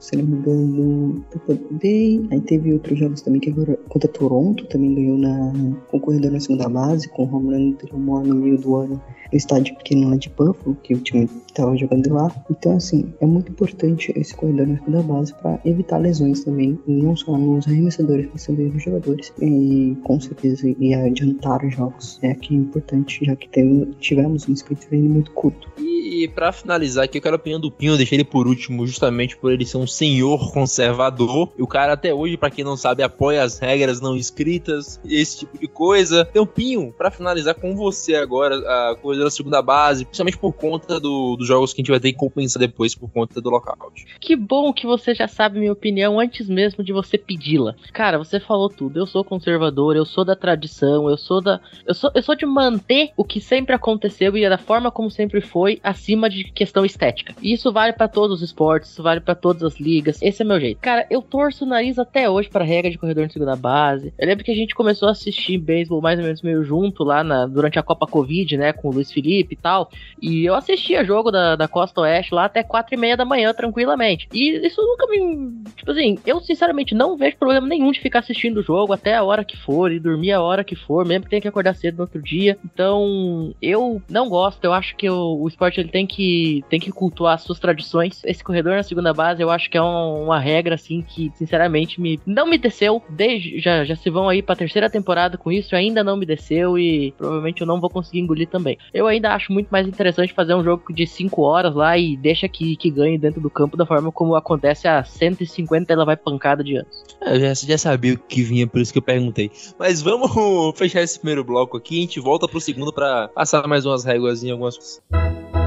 [0.00, 4.66] se não me engano, Tampa Bay, aí teve outros jogos também que agora, contra Toronto,
[4.66, 5.52] também ganhou na,
[5.88, 9.00] com o corredor na segunda base, com o home run do no meio do ano
[9.30, 12.34] no estádio pequeno lá de Buffalo, que o time estava jogando lá.
[12.50, 17.16] Então, assim, é muito importante esse corredor na segunda base para evitar lesões também, não
[17.16, 19.32] só nos arremessadores, mas também nos jogadores.
[19.40, 24.52] E com certeza e adiantar os jogos é aqui importante, já que temos, tivemos um
[24.52, 25.68] split training muito curto.
[25.78, 28.86] E para finalizar aqui, eu quero a opinião do Pinho, eu deixei ele por último,
[28.86, 31.52] justamente por ele ser um senhor conservador.
[31.56, 35.38] E o cara até hoje, para quem não sabe, apoia as regras não escritas, esse
[35.38, 36.26] tipo de coisa.
[36.30, 41.00] Então, Pinho, para finalizar com você agora, a coisa da segunda base, principalmente por conta
[41.00, 44.06] do, dos jogos que a gente vai ter que compensar depois por conta do lockout.
[44.20, 47.74] Que bom que você já sabe minha opinião antes mesmo de você pedi-la.
[47.92, 48.98] Cara, você falou tudo.
[48.98, 51.60] Eu sou conservador, eu sou da tradição, eu sou da.
[51.86, 55.40] Eu sou, eu sou de manter o que sempre aconteceu e da forma como sempre
[55.40, 57.34] foi, acima de questão estética.
[57.42, 60.20] E isso vale para todos os esportes, isso vale para todas as ligas.
[60.22, 60.80] Esse é meu jeito.
[60.80, 64.12] Cara, eu torço o nariz até hoje pra regra de corredor de segunda base.
[64.18, 67.22] Eu lembro que a gente começou a assistir beisebol mais ou menos meio junto lá
[67.22, 68.72] na, durante a Copa Covid, né?
[68.72, 69.90] Com o Luiz Felipe e tal.
[70.20, 73.52] E eu assistia jogo da, da Costa Oeste lá até quatro e meia da manhã,
[73.52, 74.28] tranquilamente.
[74.32, 75.62] E isso nunca me.
[75.76, 79.22] Tipo assim, eu sinceramente não vejo problema nenhum de ficar assistindo o jogo até a
[79.22, 81.96] hora que for e dormir a hora que for, mesmo que tenha que acordar cedo
[81.96, 82.58] no outro dia.
[82.64, 84.64] Então, eu não gosto.
[84.64, 88.22] Eu acho que o, o esporte ele tem que, tem que cultuar as suas tradições.
[88.24, 92.00] Esse corredor na segunda base, eu acho que é um, uma regra, assim, que sinceramente
[92.00, 93.02] me, não me desceu.
[93.08, 96.78] Desde, já, já se vão aí pra terceira temporada com isso, ainda não me desceu
[96.78, 98.78] e provavelmente eu não vou conseguir engolir também.
[99.06, 102.76] Ainda acho muito mais interessante fazer um jogo de 5 horas lá e deixa que,
[102.76, 106.76] que ganhe dentro do campo da forma como acontece há 150 ela vai pancada de
[106.76, 107.04] anos.
[107.20, 109.50] Eu já, já sabia o que vinha, por isso que eu perguntei.
[109.78, 110.30] Mas vamos
[110.78, 114.04] fechar esse primeiro bloco aqui e a gente volta pro segundo para passar mais umas
[114.04, 115.59] réguas em algumas coisas.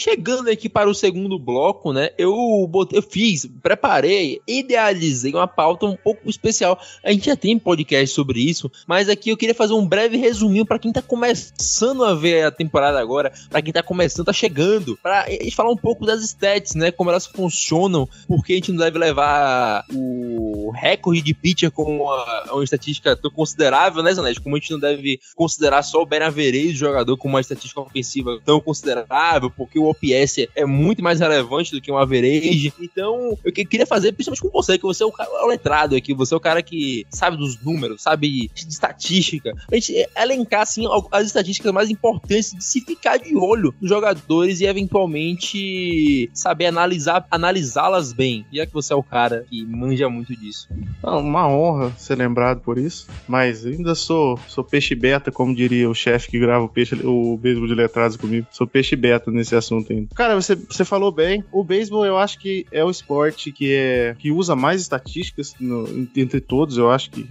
[0.00, 2.08] Chegando aqui para o segundo bloco, né?
[2.16, 6.80] Eu, botei, eu fiz, preparei, idealizei uma pauta um pouco especial.
[7.04, 10.64] A gente já tem podcast sobre isso, mas aqui eu queria fazer um breve resuminho
[10.64, 14.98] para quem tá começando a ver a temporada agora, para quem tá começando, tá chegando,
[15.02, 16.90] para falar um pouco das stats, né?
[16.90, 22.02] Como elas funcionam, porque a gente não deve levar o o recorde de pitcher com
[22.02, 24.40] uma, uma estatística tão considerável, né, Zanetti?
[24.40, 28.40] Como a gente não deve considerar só o Ben Average jogador com uma estatística ofensiva
[28.44, 32.72] tão considerável, porque o OPS é muito mais relevante do que um average.
[32.80, 35.96] Então, eu queria fazer, principalmente com você, que você é o, cara, é o letrado
[35.96, 39.52] aqui, você é o cara que sabe dos números, sabe de estatística.
[39.70, 44.60] A gente elencar, assim, as estatísticas mais importantes de se ficar de olho nos jogadores
[44.60, 48.44] e, eventualmente, saber analisar, analisá-las bem.
[48.52, 50.68] Já que você é o cara que manja muito disso.
[51.02, 55.94] Uma honra ser lembrado por isso, mas ainda sou, sou peixe beta, como diria o
[55.94, 58.46] chefe que grava o peixe, o beisebol de letrados comigo.
[58.50, 60.08] Sou peixe beta nesse assunto ainda.
[60.14, 61.44] Cara, você, você falou bem.
[61.52, 66.08] O beisebol eu acho que é o esporte que é que usa mais estatísticas no,
[66.16, 66.76] entre todos.
[66.76, 67.24] Eu acho que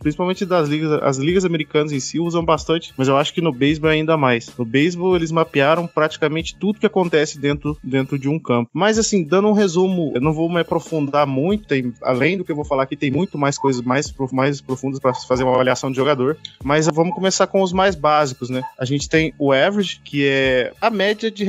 [0.00, 3.52] principalmente das ligas, as ligas americanas em si usam bastante, mas eu acho que no
[3.52, 4.52] beisebol ainda mais.
[4.56, 8.70] No beisebol eles mapearam praticamente tudo que acontece dentro, dentro de um campo.
[8.72, 12.52] Mas assim, dando um resumo, eu não vou me aprofundar muito, tem, além do que
[12.52, 15.90] eu vou falar aqui, tem muito mais coisas mais, mais profundas para fazer uma avaliação
[15.90, 16.36] de jogador.
[16.62, 18.62] Mas vamos começar com os mais básicos, né?
[18.78, 21.44] A gente tem o average, que é a média de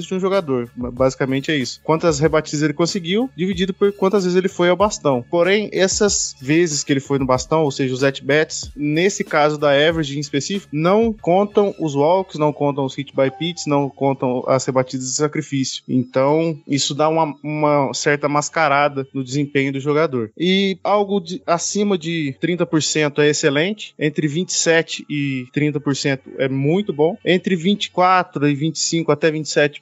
[0.00, 0.70] de um jogador.
[0.76, 1.80] Basicamente é isso.
[1.82, 5.24] Quantas rebatidas ele conseguiu, dividido por quantas vezes ele foi ao bastão.
[5.30, 9.70] Porém, essas vezes que ele foi no bastão, ou seja, os at-bats, nesse caso da
[9.70, 14.44] average em específico, não contam os walks, não contam os hit by pitch, não contam
[14.46, 15.82] as rebatidas de sacrifício.
[15.88, 20.30] Então, isso dá uma, uma certa mascarada no desempenho do jogador.
[20.38, 27.16] E algo de, acima de 30% é excelente, entre 27 e 30% é muito bom,
[27.24, 29.81] entre 24 e 25 até 27%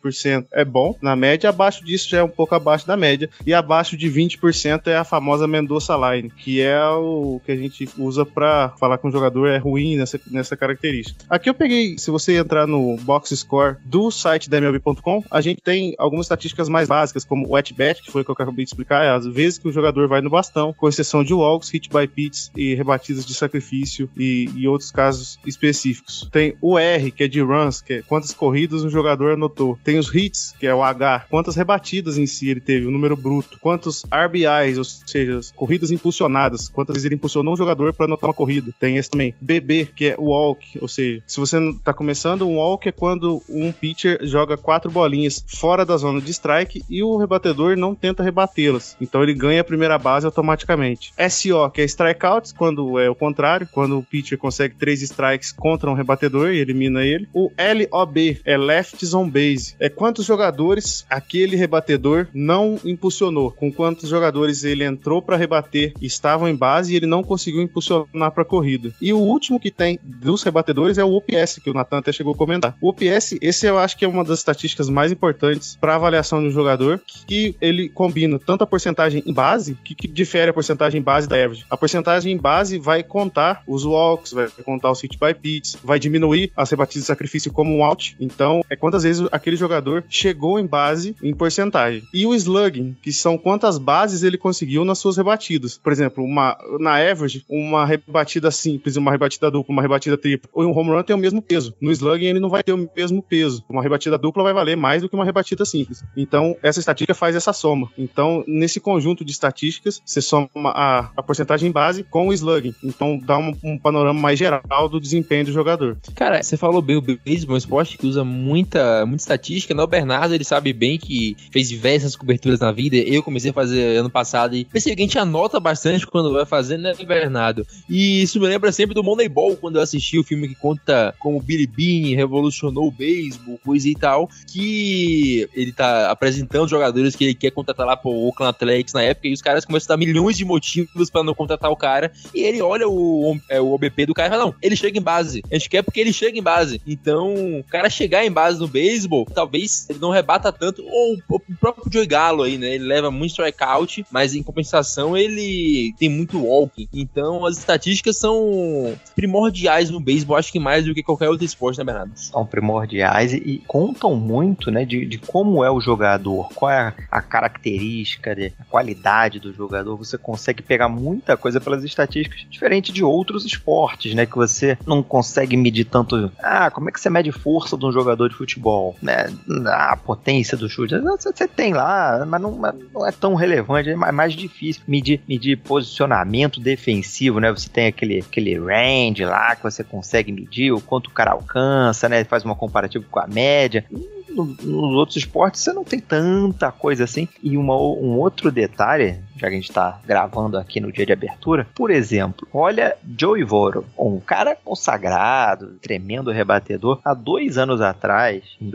[0.53, 3.97] é bom, na média, abaixo disso já é um pouco abaixo da média, e abaixo
[3.97, 8.71] de 20% é a famosa Mendoza Line, que é o que a gente usa para
[8.79, 11.25] falar que um jogador é ruim nessa, nessa característica.
[11.29, 15.61] Aqui eu peguei, se você entrar no box score do site da MLB.com, a gente
[15.61, 18.71] tem algumas estatísticas mais básicas, como o at-bat, que foi o que eu acabei de
[18.71, 21.89] explicar, é as vezes que o jogador vai no bastão, com exceção de walks, hit
[21.89, 26.29] by pitch e rebatidas de sacrifício e, e outros casos específicos.
[26.31, 29.79] Tem o R, que é de runs, que é quantas corridas um jogador anotou.
[29.91, 33.17] Tem os hits, que é o H, quantas rebatidas em si ele teve, o número
[33.17, 33.59] bruto.
[33.61, 38.35] Quantos RBIs, ou seja, corridas impulsionadas, quantas vezes ele impulsionou um jogador para anotar uma
[38.35, 38.73] corrida.
[38.79, 39.35] Tem esse também.
[39.41, 43.73] BB, que é walk, ou seja, se você tá começando, um walk é quando um
[43.73, 48.97] pitcher joga quatro bolinhas fora da zona de strike e o rebatedor não tenta rebatê-las.
[49.01, 51.13] Então ele ganha a primeira base automaticamente.
[51.29, 55.91] SO, que é strikeouts, quando é o contrário, quando o pitcher consegue três strikes contra
[55.91, 57.29] um rebatedor e elimina ele.
[57.35, 64.09] O LOB é lefts on base, é quantos jogadores aquele rebatedor não impulsionou, com quantos
[64.09, 68.93] jogadores ele entrou para rebater estavam em base e ele não conseguiu impulsionar para corrida.
[69.01, 72.35] E o último que tem dos rebatedores é o OPS, que o Nathan até chegou
[72.35, 72.77] a comentar.
[72.81, 76.49] O OPS, esse eu acho que é uma das estatísticas mais importantes para avaliação de
[76.49, 81.01] um jogador, que ele combina tanto a porcentagem em base, que, que difere a porcentagem
[81.01, 81.65] base da average.
[81.71, 85.99] A porcentagem em base vai contar os walks, vai contar os hit by pitch, vai
[85.99, 88.15] diminuir as rebatidas de sacrifício como um out.
[88.21, 89.70] Então, é quantas vezes aquele jogador
[90.09, 92.03] chegou em base em porcentagem.
[92.13, 95.79] E o slugging, que são quantas bases ele conseguiu nas suas rebatidas.
[95.79, 100.65] Por exemplo, uma, na average, uma rebatida simples, uma rebatida dupla, uma rebatida tripla, ou
[100.65, 101.75] um home run tem o mesmo peso.
[101.81, 103.65] No slugging ele não vai ter o mesmo peso.
[103.69, 106.03] Uma rebatida dupla vai valer mais do que uma rebatida simples.
[106.17, 107.89] Então, essa estatística faz essa soma.
[107.97, 112.75] Então, nesse conjunto de estatísticas, você soma a, a porcentagem base com o slugging.
[112.83, 115.97] Então, dá um, um panorama mais geral do desempenho do jogador.
[116.15, 119.83] Cara, você falou bem, o beisebol é um esporte que usa muita, muita estatística, né?
[119.83, 122.97] O Bernardo, ele sabe bem que fez diversas coberturas na vida.
[122.97, 126.47] Eu comecei a fazer ano passado e percebi que a gente anota bastante quando vai
[126.47, 127.67] fazer, né, Bernardo?
[127.89, 131.39] E isso me lembra sempre do Moneyball, quando eu assisti o filme que conta como
[131.39, 137.25] o Billy Bean revolucionou o beisebol, coisa e tal, que ele tá apresentando jogadores que
[137.25, 140.05] ele quer contratar lá pro Oakland Athletics na época e os caras começam a dar
[140.05, 144.07] milhões de motivos para não contratar o cara e ele olha o, é, o OBP
[144.07, 145.43] do cara e fala, não, ele chega em base.
[145.51, 146.81] A gente quer porque ele chega em base.
[146.87, 151.41] Então, o cara chegar em base no beisebol, talvez ele não rebata tanto, ou o
[151.57, 152.75] próprio Joey Galo aí, né?
[152.75, 156.89] Ele leva muito strikeout, mas em compensação ele tem muito walking.
[156.93, 161.79] Então, as estatísticas são primordiais no beisebol, acho que mais do que qualquer outro esporte,
[161.79, 162.13] né, Bernardo?
[162.17, 167.23] São primordiais e, contam muito, né, de, de, como é o jogador, qual é a,
[167.23, 169.97] característica, a qualidade do jogador.
[169.97, 175.03] Você consegue pegar muita coisa pelas estatísticas, diferente de outros esportes, né, que você não
[175.03, 176.31] consegue medir tanto.
[176.43, 179.30] Ah, como é que você mede força de um jogador de futebol, né?
[179.67, 182.61] A potência do chute, você tem lá, mas não,
[182.93, 187.51] não é tão relevante, é mais difícil medir, medir posicionamento defensivo, né?
[187.51, 192.09] Você tem aquele, aquele range lá que você consegue medir o quanto o cara alcança,
[192.09, 192.25] né?
[192.25, 193.85] Faz uma comparativa com a média
[194.33, 197.29] nos outros esportes você não tem tanta coisa assim.
[197.43, 201.13] E uma, um outro detalhe já que a gente tá gravando aqui no dia de
[201.13, 201.67] abertura.
[201.75, 208.69] Por exemplo, olha Joey Voro, um cara consagrado, tremendo rebatedor, há dois anos atrás, em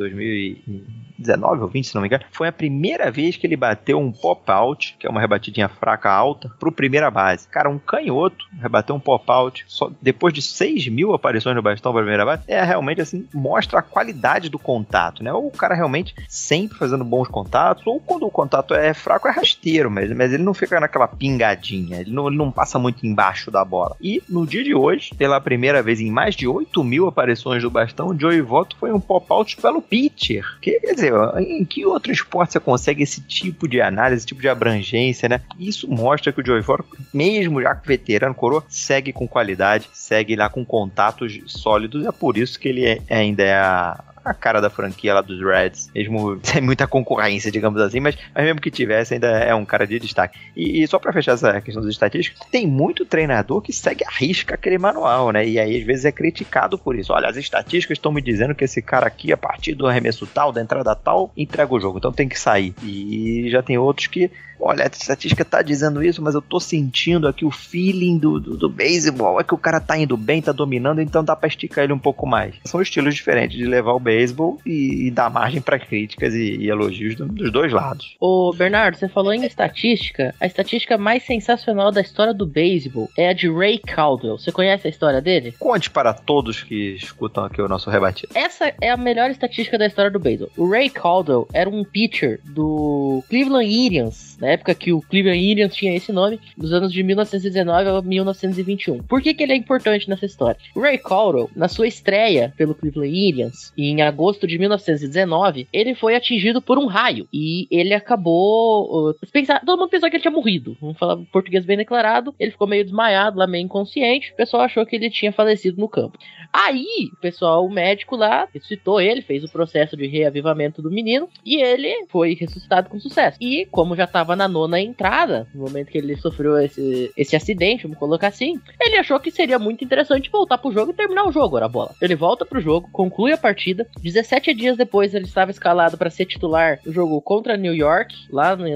[1.18, 4.12] 2019 ou 20, se não me engano, foi a primeira vez que ele bateu um
[4.12, 7.48] pop-out, que é uma rebatidinha fraca alta, pro primeira base.
[7.48, 12.02] Cara, um canhoto, rebateu um pop-out, só depois de 6 mil aparições no bastão pra
[12.02, 15.32] primeira base, é realmente assim, mostra a qualidade do contato, né?
[15.34, 19.32] Ou o cara realmente sempre fazendo bons contatos, ou quando o contato é fraco, é
[19.32, 23.50] rasteiro, mas, mas ele não fica naquela pingadinha, ele não, ele não passa muito embaixo
[23.50, 23.96] da bola.
[24.02, 27.70] E no dia de hoje, pela primeira vez em mais de 8 mil aparições do
[27.70, 30.46] bastão, o Joey Voto foi um pop-out pelo pitcher.
[30.62, 31.05] Que, quer dizer,
[31.40, 35.42] em que outro esporte você consegue esse tipo de análise, esse tipo de abrangência, né?
[35.60, 40.50] Isso mostra que o Joey Voto, mesmo já veterano, coroa, segue com qualidade, segue lá
[40.50, 44.70] com contatos sólidos, é por isso que ele é, ainda é a a cara da
[44.70, 49.14] franquia lá dos Reds, mesmo sem muita concorrência, digamos assim, mas, mas mesmo que tivesse,
[49.14, 50.38] ainda é um cara de destaque.
[50.56, 54.10] E, e só para fechar essa questão dos estatísticos, tem muito treinador que segue a
[54.12, 55.48] risca aquele manual, né?
[55.48, 57.14] E aí às vezes é criticado por isso.
[57.14, 60.52] Olha, as estatísticas estão me dizendo que esse cara aqui, a partir do arremesso tal,
[60.52, 62.74] da entrada tal, entrega o jogo, então tem que sair.
[62.84, 67.28] E já tem outros que olha, a estatística tá dizendo isso, mas eu tô sentindo
[67.28, 70.52] aqui o feeling do, do, do beisebol, é que o cara tá indo bem, tá
[70.52, 72.56] dominando, então dá pra esticar ele um pouco mais.
[72.66, 76.70] São estilos diferentes de levar o beisebol e, e dar margem para críticas e, e
[76.70, 78.16] elogios do, dos dois lados.
[78.20, 80.34] Ô, Bernardo, você falou em estatística.
[80.40, 84.38] A estatística mais sensacional da história do beisebol é a de Ray Caldwell.
[84.38, 85.54] Você conhece a história dele?
[85.60, 88.32] Conte para todos que escutam aqui o nosso rebatido.
[88.36, 90.52] Essa é a melhor estatística da história do beisebol.
[90.58, 95.76] O Ray Caldwell era um pitcher do Cleveland Indians, na época que o Cleveland Indians
[95.76, 99.04] tinha esse nome, dos anos de 1919 a 1921.
[99.04, 100.60] Por que, que ele é importante nessa história?
[100.76, 106.16] O Ray Caldwell, na sua estreia pelo Cleveland Indians, em agosto de 1919, ele foi
[106.16, 109.10] atingido por um raio e ele acabou.
[109.10, 110.78] Uh, pensar, todo mundo pensou que ele tinha morrido.
[110.80, 112.36] Vamos falar português bem declarado.
[112.40, 114.32] Ele ficou meio desmaiado lá, meio inconsciente.
[114.32, 116.20] O pessoal achou que ele tinha falecido no campo.
[116.54, 121.28] Aí, o pessoal, o médico lá, ressuscitou ele, fez o processo de reavivamento do menino
[121.44, 123.38] e ele foi ressuscitado com sucesso.
[123.42, 127.84] E, como já estava na nona entrada, no momento que ele sofreu esse, esse acidente,
[127.84, 131.32] vamos colocar assim, ele achou que seria muito interessante voltar pro jogo e terminar o
[131.32, 131.94] jogo, era a bola.
[132.02, 133.88] Ele volta pro jogo, conclui a partida.
[134.02, 138.56] 17 dias depois, ele estava escalado para ser titular no jogo contra New York, lá
[138.56, 138.68] no,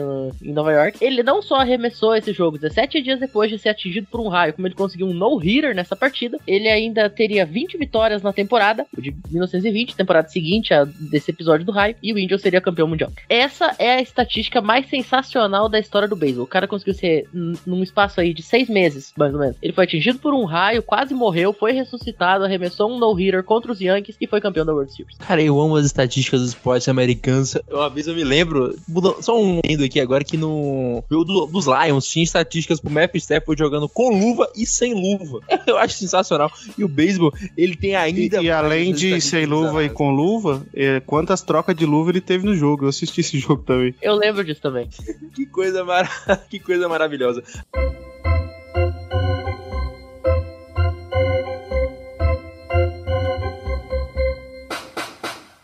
[0.42, 1.04] em Nova York.
[1.04, 4.54] Ele não só arremessou esse jogo 17 dias depois de ser atingido por um raio,
[4.54, 9.14] como ele conseguiu um no-hitter nessa partida, ele ainda teria 20 vitórias na temporada, de
[9.30, 13.12] 1920, temporada seguinte a desse episódio do raio, e o Angels seria campeão mundial.
[13.28, 16.46] Essa é a estatística mais sensacional da história do beisebol.
[16.46, 19.56] O cara conseguiu ser num espaço aí de seis meses, mais ou menos.
[19.62, 23.82] Ele foi atingido por um raio, quase morreu, foi ressuscitado, arremessou um no-hitter contra os
[23.82, 25.18] Yankees e foi campeão da World Series.
[25.18, 27.58] Cara, eu amo as estatísticas dos esportes americanos.
[27.70, 28.76] Uma vez eu me lembro,
[29.22, 33.16] só um lendo aqui agora, que no jogo do, dos Lions tinha estatísticas pro Matt
[33.16, 35.40] Stafford jogando com luva e sem luva.
[35.66, 36.52] Eu acho sensacional.
[36.78, 38.42] E o beisebol, ele tem ainda.
[38.42, 42.22] E, e além de sem luva e com luva, é, quantas trocas de luva ele
[42.22, 42.86] teve no jogo?
[42.86, 43.94] Eu assisti esse jogo também.
[44.02, 44.90] Eu lembro disso também.
[45.40, 46.06] que coisa, mar...
[46.50, 47.42] que coisa maravilhosa.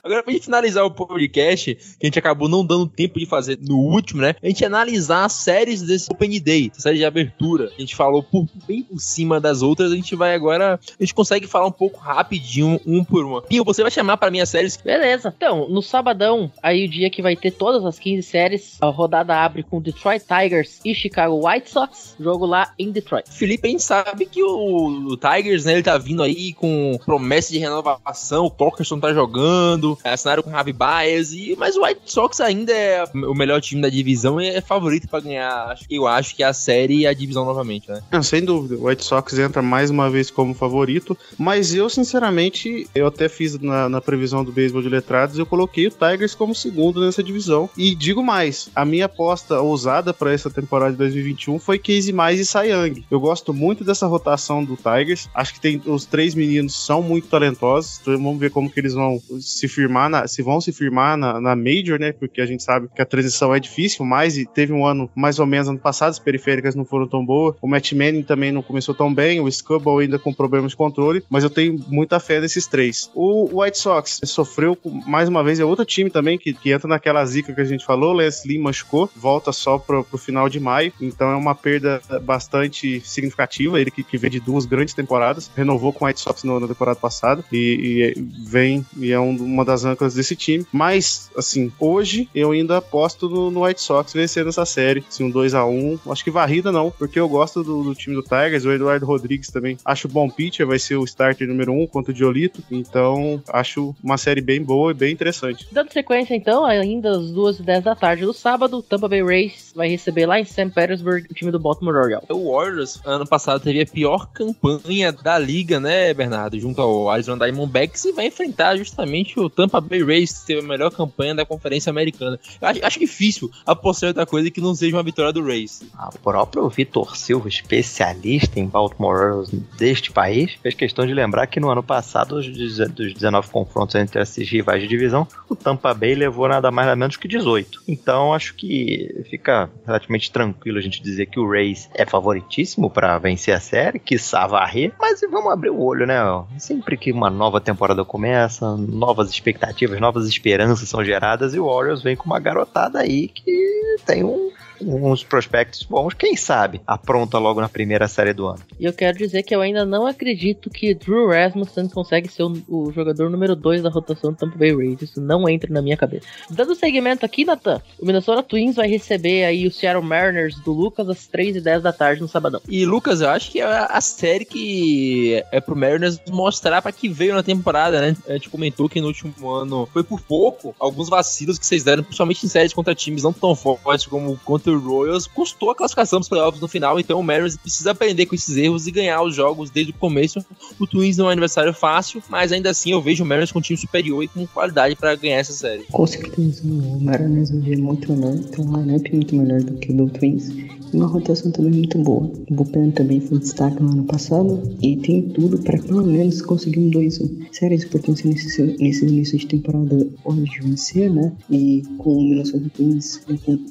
[0.05, 3.57] Agora, pra gente finalizar o podcast, que a gente acabou não dando tempo de fazer
[3.59, 4.35] no último, né?
[4.43, 7.71] A gente analisar as séries desse Open Day, essa série de abertura.
[7.75, 10.79] A gente falou por, bem por cima das outras, a gente vai agora.
[10.99, 13.41] A gente consegue falar um pouco rapidinho, um por uma.
[13.41, 14.77] Pinho, você vai chamar para mim as séries?
[14.77, 15.33] Beleza.
[15.35, 19.35] Então, no sabadão, aí o dia que vai ter todas as 15 séries, a rodada
[19.35, 23.27] abre com Detroit Tigers e Chicago White Sox, jogo lá em Detroit.
[23.31, 27.51] Felipe, a gente sabe que o, o Tigers, né, ele tá vindo aí com promessa
[27.51, 32.01] de renovação, o Torkelson tá jogando, assinaram com o Javi Baez, e, mas o White
[32.05, 36.35] Sox ainda é o melhor time da divisão e é favorito para ganhar, eu acho
[36.35, 38.01] que a série e a divisão novamente, né?
[38.11, 42.87] Não, sem dúvida, o White Sox entra mais uma vez como favorito, mas eu, sinceramente,
[42.93, 46.53] eu até fiz na, na previsão do beisebol de letrados, eu coloquei o Tigers como
[46.55, 51.59] segundo nessa divisão, e digo mais, a minha aposta ousada para essa temporada de 2021
[51.59, 53.05] foi Casey Mais e Young.
[53.09, 57.27] Eu gosto muito dessa rotação do Tigers, acho que tem os três meninos são muito
[57.27, 60.71] talentosos, então vamos ver como que eles vão se firmar firmar na, se vão se
[60.71, 62.11] firmar na, na Major, né?
[62.11, 65.45] Porque a gente sabe que a transição é difícil, mas teve um ano mais ou
[65.45, 67.55] menos ano passado, as periféricas não foram tão boas.
[67.61, 71.23] O Matt Manning também não começou tão bem, o Scubble ainda com problemas de controle,
[71.29, 73.09] mas eu tenho muita fé nesses três.
[73.13, 77.23] O White Sox sofreu mais uma vez, é outro time também que, que entra naquela
[77.25, 80.91] zica que a gente falou, Lance Lee machucou, volta só pro, pro final de maio,
[80.99, 85.93] então é uma perda bastante significativa, ele que, que vem de duas grandes temporadas, renovou
[85.93, 89.65] com o White Sox no, na temporada passada e, e vem e é um, uma
[89.65, 90.65] das as âncoras desse time.
[90.71, 95.03] Mas, assim, hoje eu ainda aposto no, no White Sox vencendo essa série.
[95.07, 95.99] Assim, um 2x1.
[96.09, 98.65] Acho que varrida não, porque eu gosto do, do time do Tigers.
[98.65, 102.11] O Eduardo Rodrigues também acho bom pitcher, vai ser o starter número 1 um contra
[102.11, 102.63] o Diolito.
[102.71, 105.67] Então, acho uma série bem boa e bem interessante.
[105.71, 109.71] Dando sequência, então, ainda às 2 e 10 da tarde do sábado, Tampa Bay Rays
[109.75, 110.69] vai receber lá em St.
[110.69, 112.29] Petersburg o time do Baltimore Orioles.
[112.29, 116.59] O Warriors, ano passado, teve a pior campanha da liga, né, Bernardo?
[116.59, 120.91] Junto ao Arizona Diamondbacks e vai enfrentar justamente o Tampa Bay Rays, teve a melhor
[120.91, 122.39] campanha da Conferência Americana.
[122.61, 125.81] Acho, acho difícil apostar outra coisa que não seja uma vitória do Rays.
[126.13, 129.45] O próprio Vitor Silva, especialista em Baltimore
[129.77, 133.95] deste país, fez questão de lembrar que no ano passado, dos deze- dos 19 confrontos
[133.95, 137.81] entre esses rivais de divisão, o Tampa Bay levou nada mais nada menos que 18.
[137.87, 143.17] Então acho que fica relativamente tranquilo a gente dizer que o Rays é favoritíssimo para
[143.17, 144.17] vencer a série, que
[144.49, 146.15] varrer, mas vamos abrir o olho, né?
[146.59, 149.54] Sempre que uma nova temporada começa, novas expectativas,
[149.99, 154.51] novas esperanças são geradas e o Warriors vem com uma garotada aí que tem um
[154.81, 158.59] uns prospectos bons, quem sabe, apronta logo na primeira série do ano.
[158.79, 162.63] E eu quero dizer que eu ainda não acredito que Drew Rasmussen consegue ser o,
[162.67, 165.01] o jogador número 2 da rotação do Tampa Bay Rays.
[165.01, 166.25] Isso não entra na minha cabeça.
[166.49, 171.09] Dando segmento aqui, Nathan, o Minnesota Twins vai receber aí o Seattle Mariners do Lucas
[171.09, 172.61] às 3 e 10 da tarde no sabadão.
[172.67, 177.09] E Lucas, eu acho que é a série que é pro Mariners mostrar pra que
[177.09, 178.15] veio na temporada, né?
[178.27, 182.03] A gente comentou que no último ano foi por pouco alguns vacilos que vocês deram,
[182.03, 186.19] principalmente em séries contra times não tão fortes como contra o Royals, custou a classificação
[186.19, 189.35] dos playoffs no final, então o Mariners precisa aprender com esses erros e ganhar os
[189.35, 190.43] jogos desde o começo.
[190.79, 193.59] O Twins não é um aniversário fácil, mas ainda assim eu vejo o Mariners com
[193.59, 195.83] um time superior e com qualidade pra ganhar essa série.
[195.91, 199.97] Com certeza, o Mariners é muito melhor, tem um lineup muito melhor do que o
[199.97, 200.49] do Twins.
[200.95, 202.31] Uma rotação também muito boa.
[202.49, 206.79] O Bullpen também foi destaque no ano passado e tem tudo para pelo menos conseguir
[206.79, 207.47] um 2-1.
[207.51, 207.89] Sério, isso
[208.25, 211.33] nesse, nesse início de temporada hoje vencer, né?
[211.51, 213.19] E com o Minnesota Twins,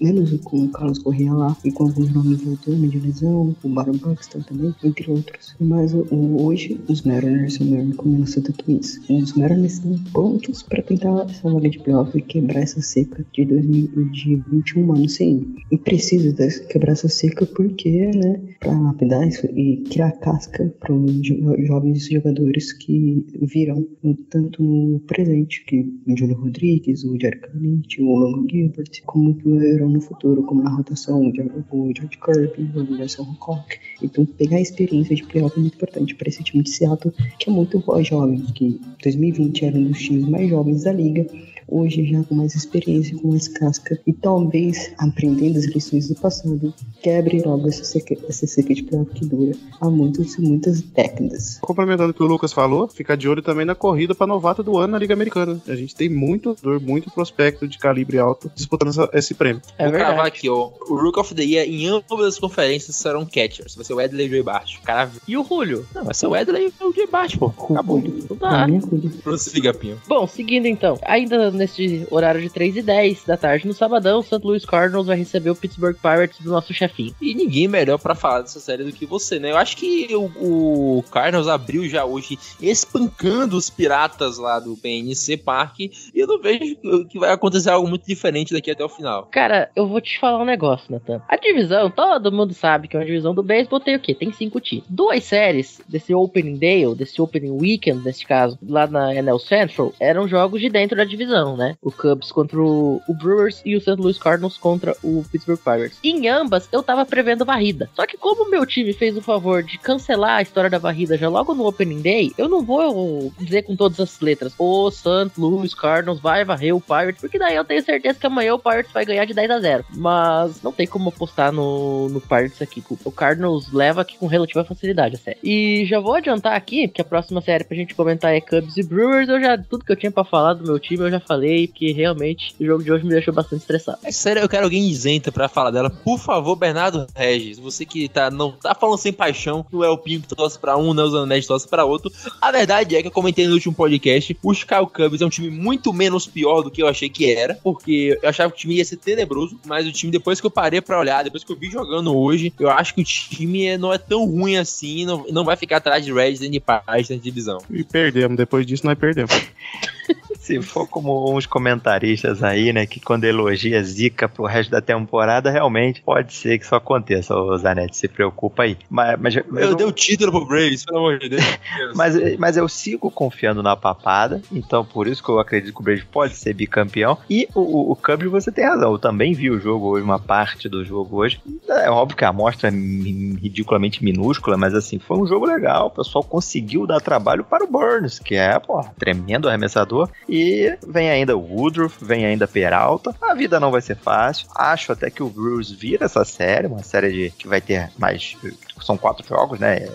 [0.02, 3.92] menos com o Carlos Correa lá e com alguns nomes voltando de lesão, o Baron
[3.92, 5.56] Buxton também, entre outros.
[5.58, 6.06] Mas o,
[6.42, 9.00] hoje, os Mariners são melhor que o Minnesota Twins.
[9.08, 13.46] Os Mariners estão prontos para tentar essa vaga de playoff e quebrar essa seca de
[13.46, 15.54] 2021 anos sem.
[15.72, 16.34] E precisa
[16.68, 22.08] quebrar essa seca porque, né, para lapidar isso e criar casca para os jo- jovens
[22.08, 23.86] jogadores que virão
[24.28, 29.48] tanto no presente, que o Júlio Rodrigues, o Jerry Canite, o Longo Gilbert, como que
[29.48, 33.78] virão no futuro, como na rotação o George Kirby, o Anderson Hancock.
[34.02, 37.48] Então, pegar a experiência de playoff é muito importante para esse time de Seattle, que
[37.50, 41.26] é muito jovem, que 2020 era um dos times mais jovens da liga,
[41.68, 46.72] hoje já com mais experiência, com mais casca, e talvez, aprendendo as lições do passado,
[47.02, 51.58] quebre logo essa seca, essa seca de playoff que dura há muitas e muitas décadas.
[51.60, 54.76] Complementando o que o Lucas falou, fica de olho também na corrida para novato do
[54.78, 55.60] ano na Liga Americana.
[55.68, 59.62] A gente tem muito dor, muito prospecto de calibre alto disputando essa- esse prêmio.
[59.78, 60.12] É Vou verdade.
[60.14, 60.70] cravar aqui, ó.
[60.88, 63.74] O Rook of the Year em ambas as conferências serão catchers.
[63.74, 64.76] Vai ser o Edley e o Joey Bart.
[64.84, 65.10] Cara.
[65.26, 65.86] E o Julio?
[65.94, 67.46] Não, vai ser o Edley e o Joey Bart, pô.
[67.70, 68.02] Acabou.
[68.30, 68.66] Não dá.
[68.66, 69.10] minha cuida.
[69.22, 70.00] Prossiga, Pinho.
[70.08, 74.22] Bom, seguindo então, ainda nesse horário de 3 e 10 da tarde no sabadão, o
[74.22, 74.40] St.
[74.42, 77.14] Louis Cardinals vai receber o Pittsburgh Pirates do nosso chefinho.
[77.20, 79.50] E ninguém melhor pra falar dessa série do que você, né?
[79.50, 85.36] Eu acho que o, o Cardinals abriu já hoje espancando os piratas lá do PNC
[85.38, 85.80] Park.
[85.80, 86.76] E eu não vejo
[87.08, 89.28] que vai acontecer algo muito diferente daqui até o final.
[89.30, 91.22] Cara, eu vou te falar um negócio, Nathan.
[91.28, 94.14] A divisão, todo mundo sabe que é uma divisão do beisebol, tem o quê?
[94.14, 94.84] Tem cinco times.
[94.88, 99.92] Duas séries desse Opening Day, ou desse Opening Weekend, nesse caso, lá na NL Central,
[100.00, 101.76] eram jogos de dentro da divisão, né?
[101.82, 103.96] O Cubs contra o, Brewers e o St.
[103.96, 105.98] Louis Cardinals contra o Pittsburgh Pirates.
[106.02, 107.90] Em ambas, eu tava prevendo varrida.
[107.94, 111.16] Só que como o meu time fez o favor de cancelar a história da varrida
[111.16, 115.30] já logo no Opening Day, eu não vou dizer com todas as letras, o St.
[115.38, 118.92] Louis Cardinals vai varrer o Pirates, porque daí eu tenho certeza que amanhã o Pirates
[118.92, 119.84] vai ganhar de 10 a 0.
[119.94, 122.82] Mas não tem como apostar no, no Pirates aqui.
[123.04, 125.38] O Cardinals leva aqui com relativa facilidade a série.
[125.42, 128.82] E já vou adiantar aqui que a próxima série pra gente comentar é Cubs e
[128.82, 129.28] Brewers.
[129.28, 131.92] Eu já, tudo que eu tinha pra falar do meu time eu já falei, porque
[131.92, 133.98] realmente o jogo de hoje me deixou bastante estressado.
[134.04, 135.90] É sério, eu quero alguém isenta pra falar dela.
[135.90, 139.98] Por favor, Bernardo Regis, você que tá, não tá falando sem paixão, não é o
[139.98, 142.12] Pinho que torce pra um, não é o Zanete que torce pra outro.
[142.40, 145.50] A verdade é que eu comentei no último podcast, o Chicago Cubs é um time
[145.50, 148.76] muito menos pior do que eu achei que era, porque eu achava que o time
[148.76, 151.56] ia ser tenebroso, mas o time, depois que eu parei pra olhar, depois que eu
[151.56, 155.24] vi jogando hoje, eu acho que o time é- não é tão ruim assim, não,
[155.30, 157.58] não vai ficar atrás de Reds nem de Pirates na divisão.
[157.70, 159.32] E perdemos, depois disso nós perdemos.
[160.44, 165.50] Se for como uns comentaristas aí, né, que quando elogia zica pro resto da temporada,
[165.50, 168.76] realmente pode ser que isso aconteça, ô Zanetti, se preocupa aí.
[168.90, 171.42] Mas, mas eu, Eu não- dei o título pro Braves, pelo amor de Deus.
[171.96, 175.82] mas, mas eu sigo confiando na papada, então por isso que eu acredito que o
[175.82, 177.16] Braves pode ser bicampeão.
[177.30, 180.18] E o, o, o Cubs, você tem razão, eu também vi o jogo hoje, uma
[180.18, 181.40] parte do jogo hoje.
[181.68, 185.86] É óbvio que a amostra é ridiculamente minúscula, mas assim, foi um jogo legal.
[185.86, 190.08] O pessoal conseguiu dar trabalho para o Burns, que é, pô, tremendo arremessador.
[190.36, 193.14] E vem ainda o Woodruff, vem ainda Peralta.
[193.22, 194.48] A vida não vai ser fácil.
[194.56, 198.36] Acho até que o Brewers vira essa série, uma série de, que vai ter mais.
[198.82, 199.88] São quatro jogos, né?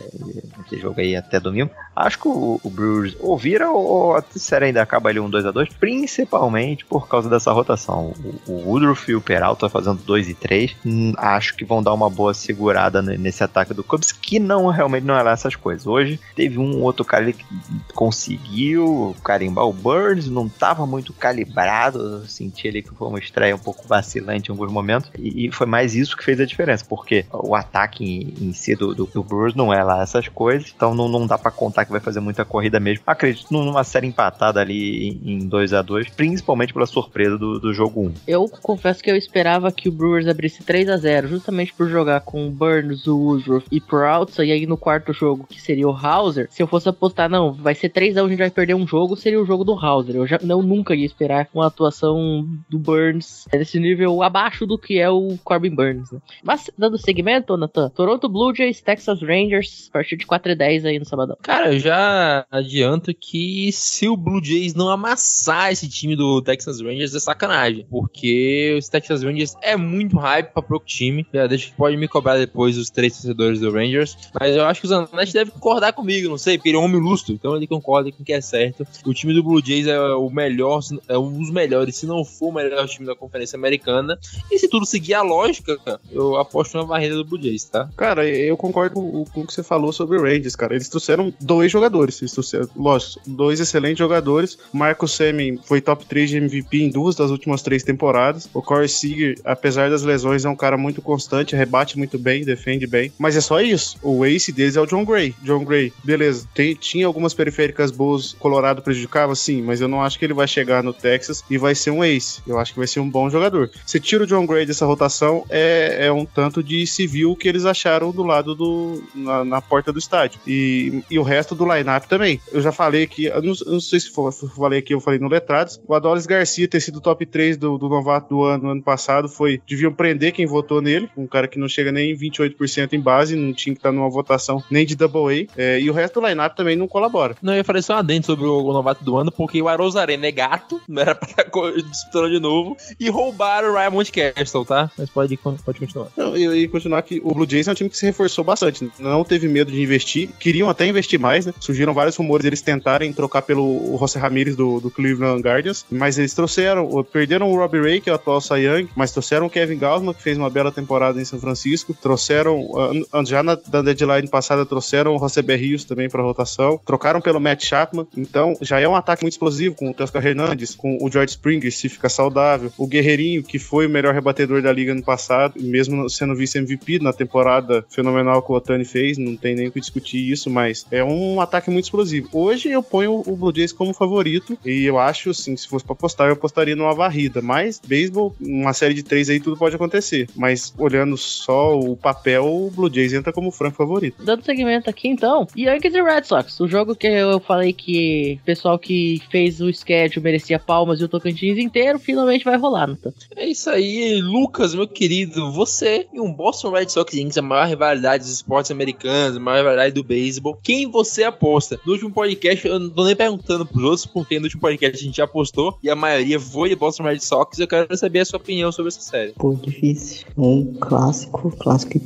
[0.65, 1.71] Esse jogo aí até domingo.
[2.00, 5.70] Acho que o, o Brewers ou vira ou, a série ainda acaba ali um 2x2,
[5.78, 8.14] principalmente por causa dessa rotação.
[8.47, 10.78] O, o Woodruff e o Peralta fazendo 2 e 3.
[10.86, 14.68] Hum, acho que vão dar uma boa segurada ne- nesse ataque do Cubs, que não
[14.68, 15.86] realmente não é lá essas coisas.
[15.86, 17.45] Hoje teve um outro cara que
[17.93, 22.00] conseguiu carimbar o Burns, não estava muito calibrado.
[22.00, 25.12] Eu senti ali que foi uma estreia um pouco vacilante em alguns momentos.
[25.18, 28.74] E, e foi mais isso que fez a diferença, porque o ataque em, em si
[28.74, 31.88] do, do, do Brewers não é lá essas coisas, então não, não dá pra contar
[31.89, 33.03] que vai fazer muita corrida mesmo.
[33.05, 37.73] Acredito numa série empatada ali em, em 2 a 2 principalmente pela surpresa do, do
[37.73, 38.13] jogo 1.
[38.27, 42.21] Eu confesso que eu esperava que o Brewers abrisse 3 a 0 justamente por jogar
[42.21, 45.95] com o Burns, o Woodruff e Peralta, e aí no quarto jogo, que seria o
[45.95, 48.75] Hauser, se eu fosse apostar, não, vai ser 3 a 1 a gente vai perder
[48.75, 50.15] um jogo, seria o jogo do Hauser.
[50.15, 54.99] Eu, já, eu nunca ia esperar uma atuação do Burns nesse nível abaixo do que
[54.99, 56.19] é o Corbin Burns, né?
[56.43, 60.85] Mas, dando segmento, Nathan, Toronto Blue Jays, Texas Rangers, a partir de 4 e 10
[60.85, 61.37] aí no sabadão.
[61.41, 66.82] Cara, eu já adianto que se o Blue Jays não amassar esse time do Texas
[66.82, 67.86] Rangers é sacanagem.
[67.89, 71.25] Porque os Texas Rangers é muito hype pra pouco time.
[71.34, 74.17] Já deixa que pode me cobrar depois os três torcedores do Rangers.
[74.39, 76.86] Mas eu acho que o Zanetti deve concordar comigo, não sei, porque ele é um
[76.86, 77.34] homem lustro.
[77.34, 78.86] Então ele concorda com o que é certo.
[79.05, 82.49] O time do Blue Jays é o melhor, é um dos melhores, se não for
[82.49, 84.17] o melhor time da Conferência Americana.
[84.51, 85.80] E se tudo seguir a lógica,
[86.11, 87.89] eu aposto na barreira do Blue Jays, tá?
[87.95, 90.73] Cara, eu concordo com, o que você falou sobre o Rangers, cara.
[90.73, 91.34] Eles trouxeram
[91.68, 92.22] jogadores.
[92.22, 94.57] Eles trouxeram, lógico, dois excelentes jogadores.
[94.72, 98.49] Marco Semin foi top 3 de MVP em duas das últimas três temporadas.
[98.53, 102.88] O Corey Seager, apesar das lesões, é um cara muito constante, rebate muito bem, defende
[102.88, 103.12] bem.
[103.18, 103.97] Mas é só isso.
[104.01, 105.34] O ace deles é o John Gray.
[105.41, 106.47] John Gray, beleza.
[106.53, 110.47] Tem, tinha algumas periféricas boas, Colorado prejudicava, sim, mas eu não acho que ele vai
[110.47, 112.41] chegar no Texas e vai ser um ace.
[112.47, 113.70] Eu acho que vai ser um bom jogador.
[113.86, 117.66] Se tira o John Gray dessa rotação, é, é um tanto de civil que eles
[117.66, 119.03] acharam do lado do.
[119.14, 120.39] na, na porta do estádio.
[120.45, 122.39] E, e o resto do lineup também.
[122.52, 125.20] Eu já falei aqui, eu não, eu não sei se for, falei aqui, eu falei
[125.20, 125.80] no Letrados.
[125.88, 129.62] O Adolis Garcia ter sido top 3 do, do novato do ano, ano passado foi.
[129.68, 131.10] Deviam prender quem votou nele.
[131.18, 134.10] Um cara que não chega nem em 28% em base, não tinha que estar numa
[134.10, 135.62] votação nem de double A.
[135.62, 137.36] É, e o resto do lineup também não colabora.
[137.41, 140.28] Não, eu ia falar só adentro sobre o, o novato do ano, porque o Arozarena
[140.28, 144.66] é gato, não era pra estar co- disputando de novo, e roubaram o Ryan Mountcastle,
[144.66, 144.91] tá?
[144.97, 146.08] Mas pode, pode continuar.
[146.18, 148.89] Não, e, e continuar que o Blue Jays é um time que se reforçou bastante.
[149.00, 150.30] Não teve medo de investir.
[150.39, 151.53] Queriam até investir mais, né?
[151.59, 155.85] Surgiram vários rumores eles tentarem trocar pelo José Ramirez do, do Cleveland Guardians.
[155.89, 159.47] Mas eles trouxeram, perderam o Robbie Ray, que é o atual Cy Young, mas trouxeram
[159.47, 161.93] o Kevin Gausman, que fez uma bela temporada em São Francisco.
[161.93, 162.67] Trouxeram,
[163.11, 166.79] ah, já na, na deadline passada, trouxeram o José Berrios também pra rotação.
[166.85, 168.07] Trocaram pelo Matt Chapman.
[168.15, 171.71] Então, já é um ataque muito explosivo com o Teoscar Hernandes, com o George Springer,
[171.71, 172.71] se fica saudável.
[172.77, 177.13] O Guerreirinho, que foi o melhor rebatedor da liga no passado, mesmo sendo vice-MVP na
[177.13, 181.03] temporada fenomenal que o Otani fez, não tem nem o que discutir isso, mas é
[181.03, 182.30] um ataque muito explosivo.
[182.32, 185.93] Hoje eu ponho o Blue Jays como favorito e eu acho, assim, se fosse pra
[185.93, 187.41] apostar, eu apostaria numa varrida.
[187.41, 190.30] Mas, beisebol, uma série de três aí, tudo pode acontecer.
[190.36, 194.23] Mas, olhando só o papel, o Blue Jays entra como franco favorito.
[194.23, 198.45] Dando segmento aqui então, Yankees e Red Sox, o jogo que eu falei que o
[198.45, 202.95] pessoal que fez o schedule merecia palmas e o Tocantins inteiro, finalmente vai rolar, não
[202.95, 203.11] tá?
[203.36, 205.51] É isso aí, Lucas, meu querido.
[205.51, 209.57] Você e um Boston Red Sox Yankees, a maior rivalidade dos esportes americanos, a maior
[209.57, 210.59] rivalidade do beisebol.
[210.61, 211.80] Quem você aposta?
[211.86, 215.05] No último podcast, eu não tô nem perguntando pros outros, porque no último podcast a
[215.05, 217.59] gente já apostou e a maioria foi Boston Red Sox.
[217.59, 219.34] Eu quero saber a sua opinião sobre essa série.
[219.34, 220.28] Pô, difícil.
[220.38, 221.99] Um clássico, clássico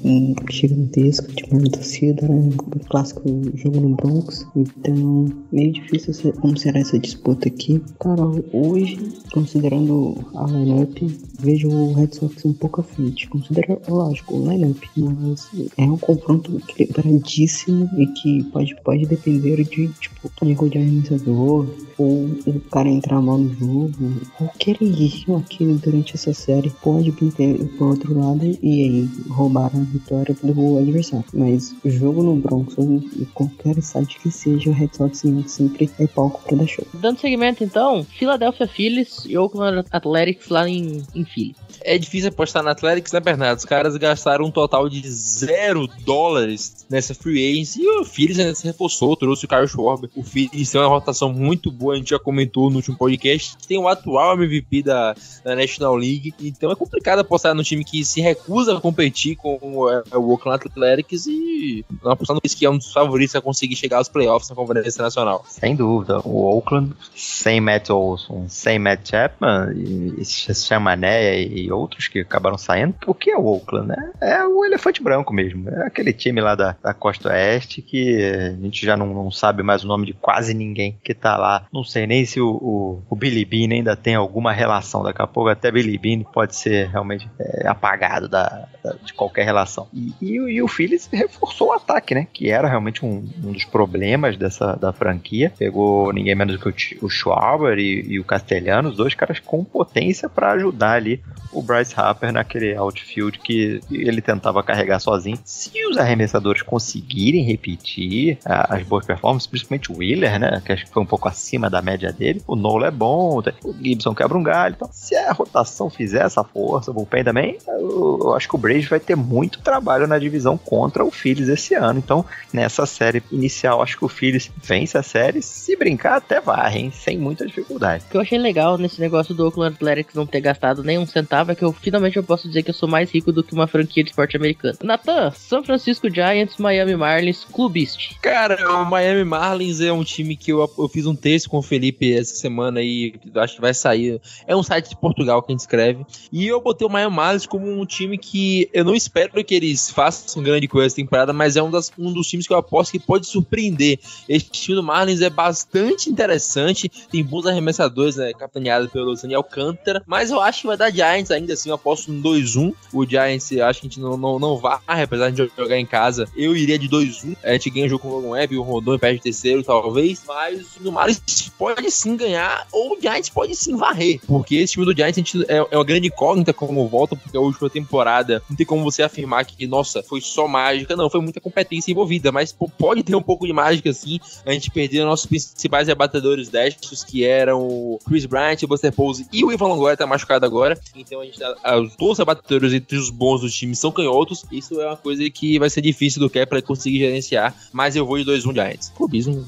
[0.49, 2.36] gigantesco, de maior torcida, né?
[2.36, 3.24] Um clássico
[3.55, 4.45] jogo no Bronx.
[4.55, 7.82] Então, meio difícil ser- como será essa disputa aqui.
[7.99, 8.99] Cara, hoje,
[9.32, 10.97] considerando a lineup,
[11.39, 13.28] vejo o Red Sox um pouco à frente.
[13.28, 15.47] Considera, lógico, o lineup, mas
[15.78, 21.68] é um confronto equilibradíssimo e que pode, pode pode depender de, tipo, erro de arremessador,
[21.97, 24.22] ou o cara entrar mal no jogo.
[24.38, 29.80] Qualquer erro aqui durante essa série pode pintar pro outro lado e aí roubar a
[29.80, 31.26] vitória do adversário.
[31.34, 35.89] Mas o jogo no Bronx, ou em qualquer site que seja, o Red Sox sempre
[35.99, 36.86] é palco pra dar show.
[36.93, 41.56] Dando segmento então, Philadelphia Phillies e Oakland Athletics lá em, em Philly.
[41.82, 43.60] É difícil apostar na Athletics, né, Bernardo?
[43.60, 48.56] Os caras gastaram um total de zero dólares nessa free agency e o Phillies ainda
[48.56, 50.10] se reforçou, trouxe o Kyle Schwarber.
[50.16, 53.58] O Phillies tem uma rotação muito boa, a gente já comentou no último podcast.
[53.68, 58.04] Tem o atual MVP da, da National League, então é complicado apostar no time que
[58.04, 62.70] se recusa a competir com o, é, o Oakland Athletics e apostar no que é
[62.70, 65.44] um dos favoritos a conseguir chegar aos playoffs na Conferência Nacional.
[65.48, 66.20] Sem dúvida.
[66.20, 72.58] O Oakland, sem Matt Olson, sem Matt Chapman, e, e Chamané e outros que acabaram
[72.58, 72.96] saindo.
[73.08, 74.12] O que é o Oakland, né?
[74.22, 75.70] É o elefante branco mesmo.
[75.70, 79.63] É aquele time lá da, da Costa Oeste que a gente já não, não sabe
[79.63, 81.65] mais o nome de quase ninguém que tá lá.
[81.71, 85.03] Não sei nem se o, o, o Billy Bean ainda tem alguma relação.
[85.03, 89.45] Daqui a pouco até Billy Bean pode ser realmente é, apagado da, da, de qualquer
[89.45, 89.88] relação.
[89.93, 92.27] E, e, e, o Phillies reforçou o ataque, né?
[92.31, 95.51] Que era realmente um, um dos problemas dessa da franquia.
[95.57, 100.29] Pegou ninguém menos que o, o Schwarber e, e o Castelhanos, dois caras com potência
[100.29, 101.21] para ajudar ali
[101.51, 105.39] o Bryce Harper naquele outfield que ele tentava carregar sozinho.
[105.43, 108.38] Se os arremessadores conseguirem repetir
[108.76, 111.82] as boas performances, principalmente o Wheeler, né, que acho que foi um pouco acima da
[111.82, 114.76] média dele, o Nola é bom, o Gibson quebra um galho.
[114.76, 118.57] Então, se a rotação fizer essa força, o bullpen também, eu, eu acho que o
[118.57, 121.99] Braves vai ter muito trabalho na divisão contra o Phillies esse ano.
[121.99, 126.80] Então, nessa série inicial, acho que o Phillies vence a série, se brincar até varre,
[126.80, 128.03] hein, sem muita dificuldade.
[128.07, 131.05] O que eu achei legal nesse negócio do Oakland Athletics não ter gastado nem um
[131.05, 133.53] centavo é que eu finalmente eu posso dizer que eu sou mais rico do que
[133.53, 134.78] uma franquia de esporte americano.
[134.84, 138.17] Natan, São Francisco Giants, Miami Marlins, clubiste.
[138.21, 141.62] Cara, o Miami Marlins é um time que eu, eu fiz um texto com o
[141.62, 144.22] Felipe essa semana e acho que vai sair.
[144.47, 146.06] É um site de Portugal que a gente escreve.
[146.32, 149.89] E eu botei o Miami Marlins como um time que eu não espero que eles
[149.89, 152.91] façam grande coisa essa temporada, mas é um, das, um dos times que eu aposto
[152.91, 153.99] que pode surpreender.
[154.28, 160.04] Esse time do Marlins é bastante interessante, tem bons arremessadores, né, capitaneado pelo Daniel Alcântara,
[160.06, 162.74] mas eu acho que vai dar Giants ainda assim, eu aposto no 2-1.
[162.91, 166.28] O Giants, acho que a gente não, não, não vai, apesar de jogar em casa,
[166.36, 167.36] eu iria de 2-1.
[167.43, 170.78] A gente ganha o jogo com o Logan Webb, o Rondon perde terceiro, talvez, mas
[170.80, 174.96] no Marlins pode sim ganhar, ou o Giants pode sim varrer, porque esse time do
[174.96, 178.84] Giants é, é uma grande incógnita como volta, porque a última temporada não tem como
[178.84, 183.16] você afirmar que, nossa, foi só mágica, não, foi muita competência envolvida, mas pode ter
[183.16, 184.20] um pouco de mágica sim.
[184.46, 189.28] A gente perdeu nossos principais rebatedores destros, que eram o Chris Bryant, o Buster Pose
[189.32, 191.56] e o Ivan Longoria tá machucado agora, então a gente tá,
[191.98, 195.58] todos os rebatedores entre os bons do time são canhotos, isso é uma coisa que
[195.60, 198.91] vai ser difícil do Kepler conseguir gerenciar, mas eu vou de 2-1 Giants.
[198.95, 199.45] Clubismo,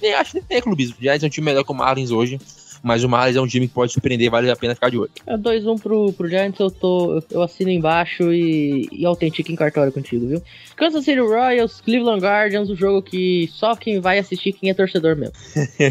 [0.00, 2.38] nem acho nem é clubismo, Giants é um time melhor que o Marlins hoje,
[2.84, 5.10] mas o Marlins é um time que pode surpreender, vale a pena ficar de olho.
[5.26, 7.22] É 2-1 pro, pro Giants, eu tô.
[7.30, 10.42] Eu assino embaixo e, e autentico em cartório contigo, viu?
[10.76, 14.74] Kansas City Royals, Cleveland Guardians, o um jogo que só quem vai assistir quem é
[14.74, 15.34] torcedor mesmo.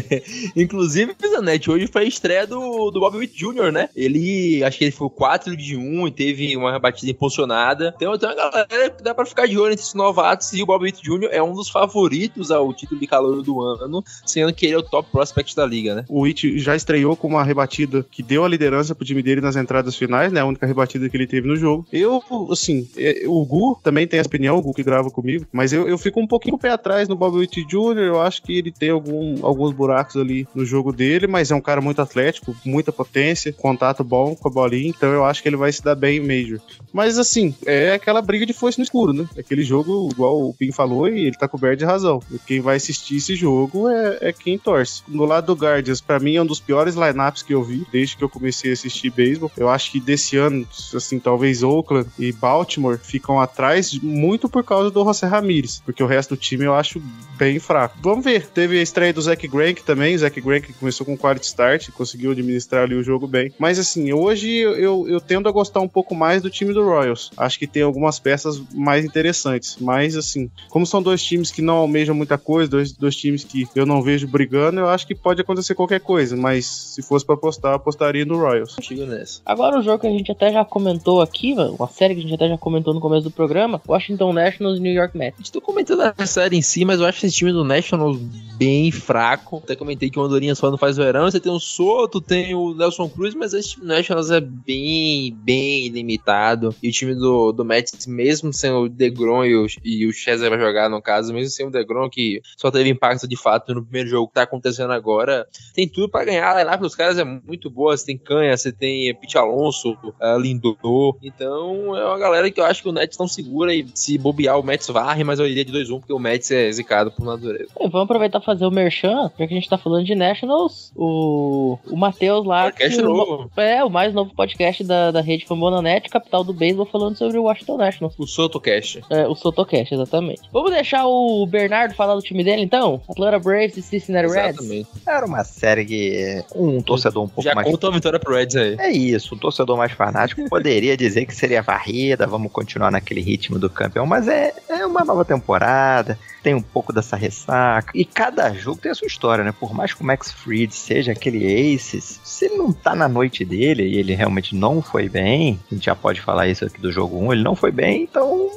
[0.54, 3.88] Inclusive, Zanetti, hoje foi a estreia do, do Bob Witt Jr., né?
[3.96, 7.92] Ele, acho que ele foi 4 de 1 e teve uma batida impulsionada.
[7.96, 10.66] Então, então a galera que dá pra ficar de olho entre esses novatos e o
[10.66, 11.28] Bob Witt Jr.
[11.32, 14.82] é um dos favoritos ao título de calor do ano, sendo que ele é o
[14.82, 16.04] top prospect da liga, né?
[16.08, 19.56] O Witt já estreou com uma rebatida que deu a liderança pro time dele nas
[19.56, 20.40] entradas finais, né?
[20.40, 21.86] A única rebatida que ele teve no jogo.
[21.92, 25.72] Eu, assim, é, o Gu também tem essa opinião, o Gu que grava comigo, mas
[25.72, 27.98] eu, eu fico um pouquinho pé atrás no Bob Witt Jr.
[27.98, 31.60] Eu acho que ele tem algum, alguns buracos ali no jogo dele, mas é um
[31.60, 35.56] cara muito atlético, muita potência, contato bom com a bolinha, então eu acho que ele
[35.56, 36.60] vai se dar bem em Major.
[36.92, 39.26] Mas, assim, é aquela briga de força no escuro, né?
[39.36, 42.20] Aquele jogo, igual o Pim falou, e ele tá coberto de razão.
[42.46, 45.02] Quem vai assistir esse jogo é, é quem torce.
[45.08, 47.86] No lado do Guardians, para mim, é um dos piores piores lineups que eu vi
[47.92, 49.50] desde que eu comecei a assistir beisebol.
[49.56, 54.90] Eu acho que desse ano, assim, talvez Oakland e Baltimore ficam atrás muito por causa
[54.90, 57.00] do José Ramírez, porque o resto do time eu acho
[57.36, 57.96] bem fraco.
[58.02, 58.46] Vamos ver.
[58.48, 60.14] Teve a estreia do Zach Greinke também.
[60.14, 63.52] O Zach Greinke começou com quality start, conseguiu administrar ali o jogo bem.
[63.58, 67.30] Mas assim, hoje eu, eu tendo a gostar um pouco mais do time do Royals.
[67.36, 69.76] Acho que tem algumas peças mais interessantes.
[69.80, 73.66] Mas assim, como são dois times que não almejam muita coisa, dois, dois times que
[73.74, 76.36] eu não vejo brigando, eu acho que pode acontecer qualquer coisa.
[76.36, 78.76] Mas Mas se fosse pra apostar, eu apostaria no Royals.
[79.08, 79.40] Nessa.
[79.44, 82.22] Agora o jogo que a gente até já comentou aqui, mano, uma série que a
[82.22, 85.40] gente até já comentou no começo do programa, Washington Nationals e New York Mets.
[85.40, 88.18] Estou comentando a série em si, mas eu acho esse time do Nationals
[88.56, 89.60] bem fraco.
[89.64, 91.28] Até comentei que o Andorinha só não faz verão.
[91.28, 95.36] Você tem o Soto, tem o Nelson Cruz, mas esse time do Nationals é bem,
[95.42, 96.74] bem limitado.
[96.82, 100.48] E o time do, do Mets, mesmo sem o DeGrom e o, e o Chester
[100.48, 103.82] vai jogar, no caso, mesmo sem o DeGrom, que só teve impacto de fato no
[103.82, 106.43] primeiro jogo que tá acontecendo agora, tem tudo pra ganhar.
[106.44, 107.96] A lineup dos caras é muito boa.
[107.96, 111.16] Você tem Canha, você tem Pete Alonso, uh, Lindor.
[111.22, 114.58] Então é uma galera que eu acho que o Nets não segura e se bobear
[114.58, 117.70] o Mets varre, mas eu iria de 2-1 porque o Mets é zicado por natureza.
[117.78, 120.92] É, vamos aproveitar e fazer o merchan, já que a gente tá falando de Nationals,
[120.96, 122.64] o, o Matheus lá.
[122.64, 123.50] Podcast que o- novo.
[123.56, 127.38] É, o mais novo podcast da, da rede Famona Net, capital do beisebol, falando sobre
[127.38, 128.14] o Washington Nationals.
[128.18, 129.02] O SotoCast.
[129.10, 130.42] É, o Sotocast, exatamente.
[130.52, 133.00] Vamos deixar o Bernardo falar do time dele, então?
[133.08, 134.58] Atlanta Braves e Cincinnati Reds?
[134.58, 134.88] Exatamente.
[135.06, 137.68] Era uma série que um torcedor um pouco Já mais.
[137.68, 138.76] conta uma vitória pro Reds aí.
[138.78, 143.58] É isso, um torcedor mais fanático poderia dizer que seria varrida, vamos continuar naquele ritmo
[143.58, 148.52] do campeão, mas é, é uma nova temporada, tem um pouco dessa ressaca, e cada
[148.52, 149.52] jogo tem a sua história, né?
[149.58, 153.44] Por mais que o Max Fried seja aquele aces, se ele não tá na noite
[153.46, 156.92] dele e ele realmente não foi bem, a gente já pode falar isso aqui do
[156.92, 158.50] jogo 1, ele não foi bem, então.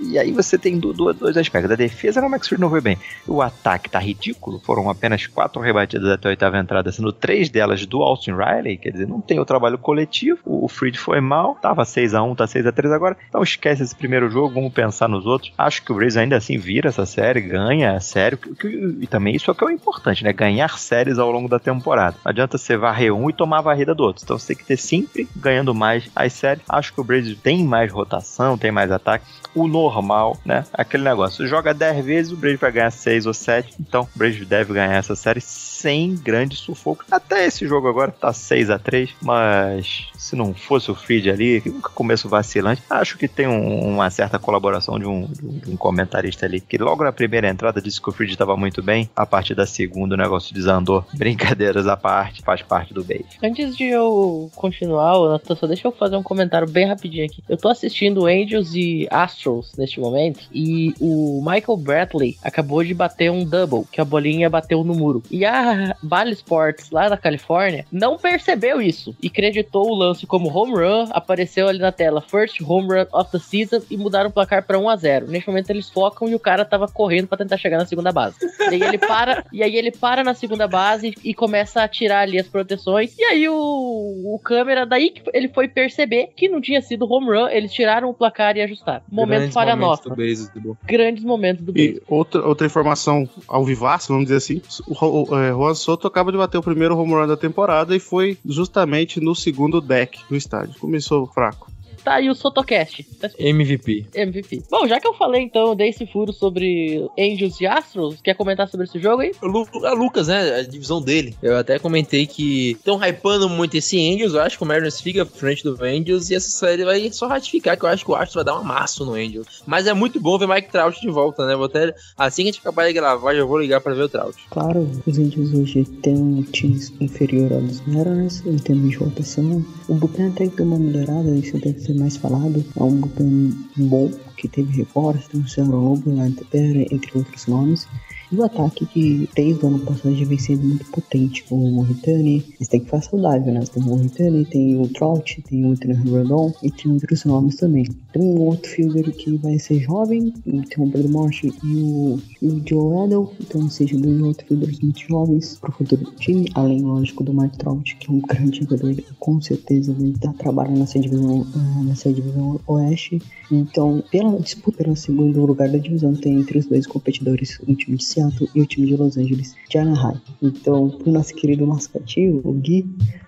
[0.00, 1.70] E, aí você tem do- do- dois aspectos.
[1.72, 2.96] A defesa no Max Fried não foi bem.
[3.26, 7.84] O ataque tá ridículo, foram apenas quatro rebatidas até a oitava entrada, sendo três delas
[7.84, 10.38] do Austin Riley, quer dizer, não tem o trabalho coletivo.
[10.44, 13.16] O Fried foi mal, tava 6 a 1 tá 6 a 3 agora.
[13.28, 15.52] Então esquece esse primeiro jogo, vamos pensar nos outros.
[15.58, 19.34] Acho que o Braves ainda assim vira essa série, ganha série, que- que- e também
[19.34, 20.32] isso é o que é o importante, né?
[20.32, 22.16] Ganhar séries ao longo da temporada.
[22.24, 24.22] Não adianta você varrer um e tomar a varrida do outro.
[24.24, 26.62] Então você tem que ter sempre ganhando mais as séries.
[26.68, 29.24] Acho que o Braves tem mais rotação, tem mais ataque.
[29.54, 30.64] O normal, né?
[30.72, 31.46] Aquele negócio.
[31.46, 33.74] Joga 10 vezes, o Braves vai ganhar 6 ou 7.
[33.80, 35.40] Então o Braves deve ganhar essa série
[35.84, 37.04] sem grande sufoco.
[37.10, 41.62] Até esse jogo agora tá 6 a 3 mas se não fosse o Fried ali,
[41.66, 45.76] nunca começo vacilante, acho que tem um- uma certa colaboração de um, de um- um
[45.76, 49.26] comentarista ali, que logo na primeira entrada disse que o Fried estava muito bem, a
[49.26, 51.04] partir da segunda o negócio desandou.
[51.12, 53.24] Brincadeiras à parte, faz parte do beijo.
[53.42, 57.42] Antes de eu continuar, ô, Natan, só deixa eu fazer um comentário bem rapidinho aqui.
[57.48, 63.30] Eu tô assistindo Angels e Astros neste momento e o Michael Bradley acabou de bater
[63.30, 65.22] um double, que a bolinha bateu no muro.
[65.30, 70.48] E a Bally Sports lá da Califórnia não percebeu isso e creditou o lance como
[70.54, 74.32] home run, apareceu ali na tela first home run of the season e mudaram o
[74.32, 75.26] placar pra 1 a 0.
[75.28, 78.36] Neste momento eles focam e o cara tava correndo pra tentar chegar na segunda base.
[78.70, 82.20] E aí ele para, e aí ele para na segunda base e começa a tirar
[82.20, 83.16] ali as proteções.
[83.18, 87.26] E aí o, o câmera, daí que ele foi perceber que não tinha sido home
[87.26, 89.02] run, eles tiraram o placar e ajustaram.
[89.10, 90.76] Momento Grandes falha momentos nossa.
[90.84, 92.18] Grandes momentos do E beisebol.
[92.18, 96.38] outra, outra informação ao vivaço, vamos dizer assim, o, o, é, Juan Soto acaba de
[96.38, 100.78] bater o primeiro home run da temporada e foi justamente no segundo deck do estádio.
[100.78, 101.73] Começou fraco.
[102.04, 103.06] Tá aí o Sotocast.
[103.38, 104.06] MVP.
[104.14, 104.62] MVP.
[104.70, 108.34] Bom, já que eu falei então, eu dei esse furo sobre Angels e Astros, quer
[108.34, 109.32] comentar sobre esse jogo aí?
[109.42, 110.56] O Lu- a Lucas, né?
[110.56, 111.34] A divisão dele.
[111.42, 114.34] Eu até comentei que estão hypando muito esse Angels.
[114.34, 116.30] Eu acho que o Mariners fica à frente do Angels.
[116.30, 118.60] E essa série vai só ratificar que eu acho que o Astros vai dar um
[118.62, 119.62] amasso no Angels.
[119.66, 121.56] Mas é muito bom ver Mike Trout de volta, né?
[121.56, 124.08] Vou até, assim que a gente acabar de gravar, já vou ligar pra ver o
[124.08, 124.36] Trout.
[124.50, 129.64] Claro, os índios hoje têm um time inferior ao dos Mariners em termos de rotação.
[129.88, 132.64] O bullpen até que deu uma melhorada, isso deve ser mais falado.
[132.76, 137.86] É um bullpen bom, que teve reforço, tem o Céu Lobo, lá entre outros nomes.
[138.30, 141.70] E o ataque que desde o ano passado já vem sendo muito potente com o
[141.72, 142.44] Moritani.
[142.56, 143.60] Eles têm que ficar saudável, né?
[143.60, 147.84] Tem o Moritani, tem o Trout, tem o Anthony Rodon e tem outros nomes também.
[148.12, 152.46] Tem um outro fielder que vai ser jovem, tem o Pedro Morte e o, e
[152.48, 153.32] o Joe Edel.
[153.40, 156.48] Então, seja dois outfielders muito jovens pro futuro do time.
[156.54, 158.94] Além, lógico, do Mike Trout, que é um grande jogador.
[159.18, 163.20] Com certeza vai dar trabalho nessa divisão, ah, nessa divisão oeste.
[163.50, 167.96] Então, pela disputa pelo segundo lugar da divisão, tem entre os dois competidores o time
[167.96, 170.20] de Seattle e o time de Los Angeles de Anaheim.
[170.40, 172.86] Então, pro nosso querido mascotinho, o Gui,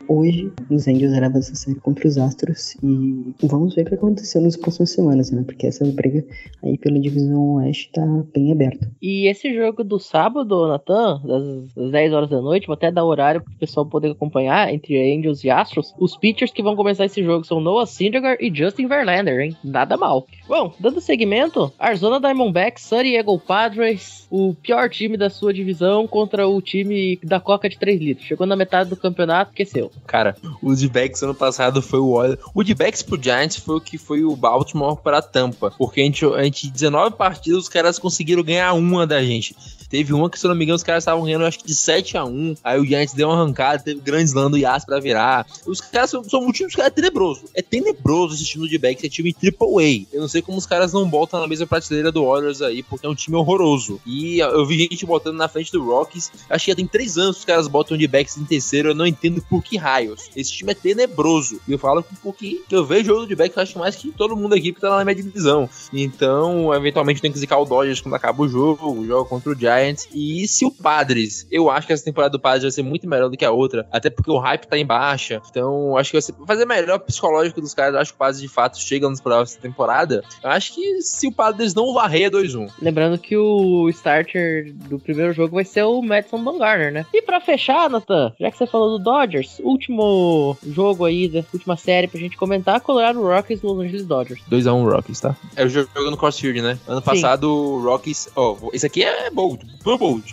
[0.08, 4.40] hoje os Angels levam essa série contra os Astros e vamos ver o que aconteceu
[4.40, 5.42] nas próximas semanas, né?
[5.44, 6.24] Porque essa briga
[6.62, 8.04] aí pela divisão oeste tá
[8.34, 8.90] bem aberta.
[9.00, 13.04] E esse jogo do sábado, Natan, das das 10 horas da noite, vou até dar
[13.04, 15.94] horário pro pessoal poder acompanhar entre Angels e Astros.
[15.98, 19.56] Os pitchers que vão começar esse jogo são Noah Syndergaard e Justin Verlander, hein?
[19.62, 20.26] Nada mal.
[20.48, 26.48] Bom, dando seguimento, Arizona Diamondbacks, San Diego Padres, o pior time da sua divisão contra
[26.48, 28.26] o time da Coca de 3 litros.
[28.26, 29.90] Chegou na metade do campeonato, esqueceu.
[30.06, 32.38] Cara, o D-backs ano passado foi o óleo.
[32.54, 35.72] O D-backs pro Giants foi o que foi o Baltimore pra Tampa.
[35.76, 39.56] Porque a gente, a gente 19 partidas, os caras conseguiram ganhar uma da gente.
[39.88, 41.74] Teve uma que, se eu não me engano, os caras estavam ganhando, acho que de
[41.74, 45.00] 7 a 1 Aí o Giants deu uma arrancada, teve grande slam do Yas pra
[45.00, 45.46] virar.
[45.66, 47.42] Os caras são, são um time, caras é tenebroso.
[47.54, 50.14] É tenebroso esse time de back, esse time triple A.
[50.16, 53.06] Eu não sei como os caras não botam na mesma prateleira do Warriors aí, porque
[53.06, 54.00] é um time horroroso.
[54.06, 56.30] E eu vi gente botando na frente do Rockies.
[56.48, 58.90] Acho que já tem 3 anos que os caras botam de backs em terceiro.
[58.90, 60.30] Eu não entendo por que raios.
[60.34, 61.60] Esse time é tenebroso.
[61.66, 64.36] E eu falo porque que eu vejo jogo de back, eu acho mais que todo
[64.36, 65.68] mundo aqui que tá na minha divisão.
[65.92, 69.75] Então, eventualmente tem que zicar o Dodgers quando acaba o jogo, jogo contra o Giants.
[70.12, 73.28] E se o Padres, eu acho que essa temporada do Padres vai ser muito melhor
[73.28, 75.40] do que a outra, até porque o hype tá em baixa.
[75.50, 77.96] Então, acho que vai fazer melhor psicológico dos caras.
[77.96, 80.22] Acho que o Padres de fato chega nos playoffs dessa temporada.
[80.42, 82.70] Eu acho que se o Padres não varrer 2-1.
[82.80, 87.06] Lembrando que o starter do primeiro jogo vai ser o Madison Bumgarner, né?
[87.12, 91.76] E pra fechar, Nathan, já que você falou do Dodgers, último jogo aí da última
[91.76, 94.40] série pra gente comentar, Colorado Rockies Los Angeles Dodgers.
[94.50, 95.36] 2x1 Rockies, tá?
[95.54, 96.78] É o jogo no Cross Field, né?
[96.86, 99.65] Ano passado o Rockies, ó, oh, esse aqui é bold,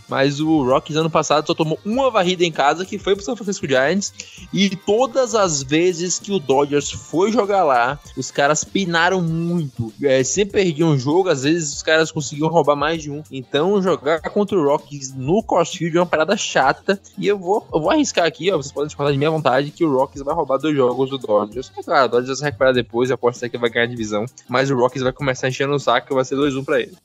[0.09, 3.35] mas o Rockies ano passado só tomou uma varrida em casa que foi pro San
[3.35, 4.13] Francisco Giants
[4.51, 9.93] e todas as vezes que o Dodgers foi jogar lá, os caras pinaram muito.
[10.01, 13.21] É, sempre perdiam um jogo, às vezes os caras conseguiam roubar mais de um.
[13.31, 17.67] Então jogar contra o Rockies no Cross Field é uma parada chata e eu vou,
[17.73, 20.33] eu vou arriscar aqui, ó, vocês podem discordar de minha vontade que o Rockies vai
[20.33, 21.71] roubar dois jogos do Dodgers.
[21.77, 24.25] É claro, o Dodgers vai se recuperar depois, eu aposto que vai ganhar a divisão,
[24.47, 26.97] mas o Rockies vai começar enchendo o saco e vai ser 2-1 pra ele.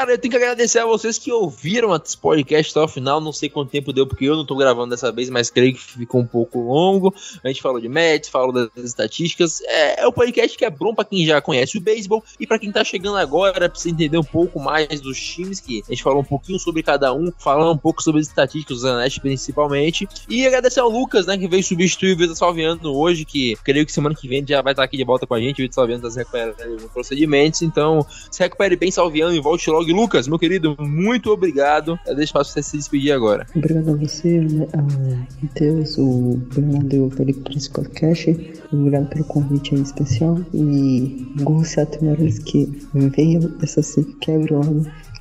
[0.00, 3.20] Cara, eu tenho que agradecer a vocês que ouviram esse podcast até o final.
[3.20, 5.78] Não sei quanto tempo deu, porque eu não tô gravando dessa vez, mas creio que
[5.78, 7.14] ficou um pouco longo.
[7.44, 9.60] A gente falou de Mets, falou das estatísticas.
[9.60, 12.58] É, é um podcast que é bom para quem já conhece o beisebol e para
[12.58, 16.22] quem tá chegando agora, precisa entender um pouco mais dos times, que a gente falou
[16.22, 20.08] um pouquinho sobre cada um, falando um pouco sobre as estatísticas do Zanetti principalmente.
[20.30, 23.92] E agradecer ao Lucas, né, que veio substituir o Vitor Salviano hoje, que creio que
[23.92, 25.60] semana que vem já vai estar aqui de volta com a gente.
[25.60, 29.89] O Vitor Salviano tá se recuperando procedimentos, então se recupere bem, Salviano, e volte logo.
[29.90, 31.98] E Lucas, meu querido, muito obrigado.
[32.06, 33.44] Eu deixo para você se despedir agora.
[33.56, 34.38] Obrigado a você,
[34.72, 38.52] a Matheus, o Bernardo e o Felipe por esse podcast.
[38.72, 40.38] Obrigado pelo convite aí especial.
[40.54, 44.60] E Gonçalo Morales que veio essa se quebra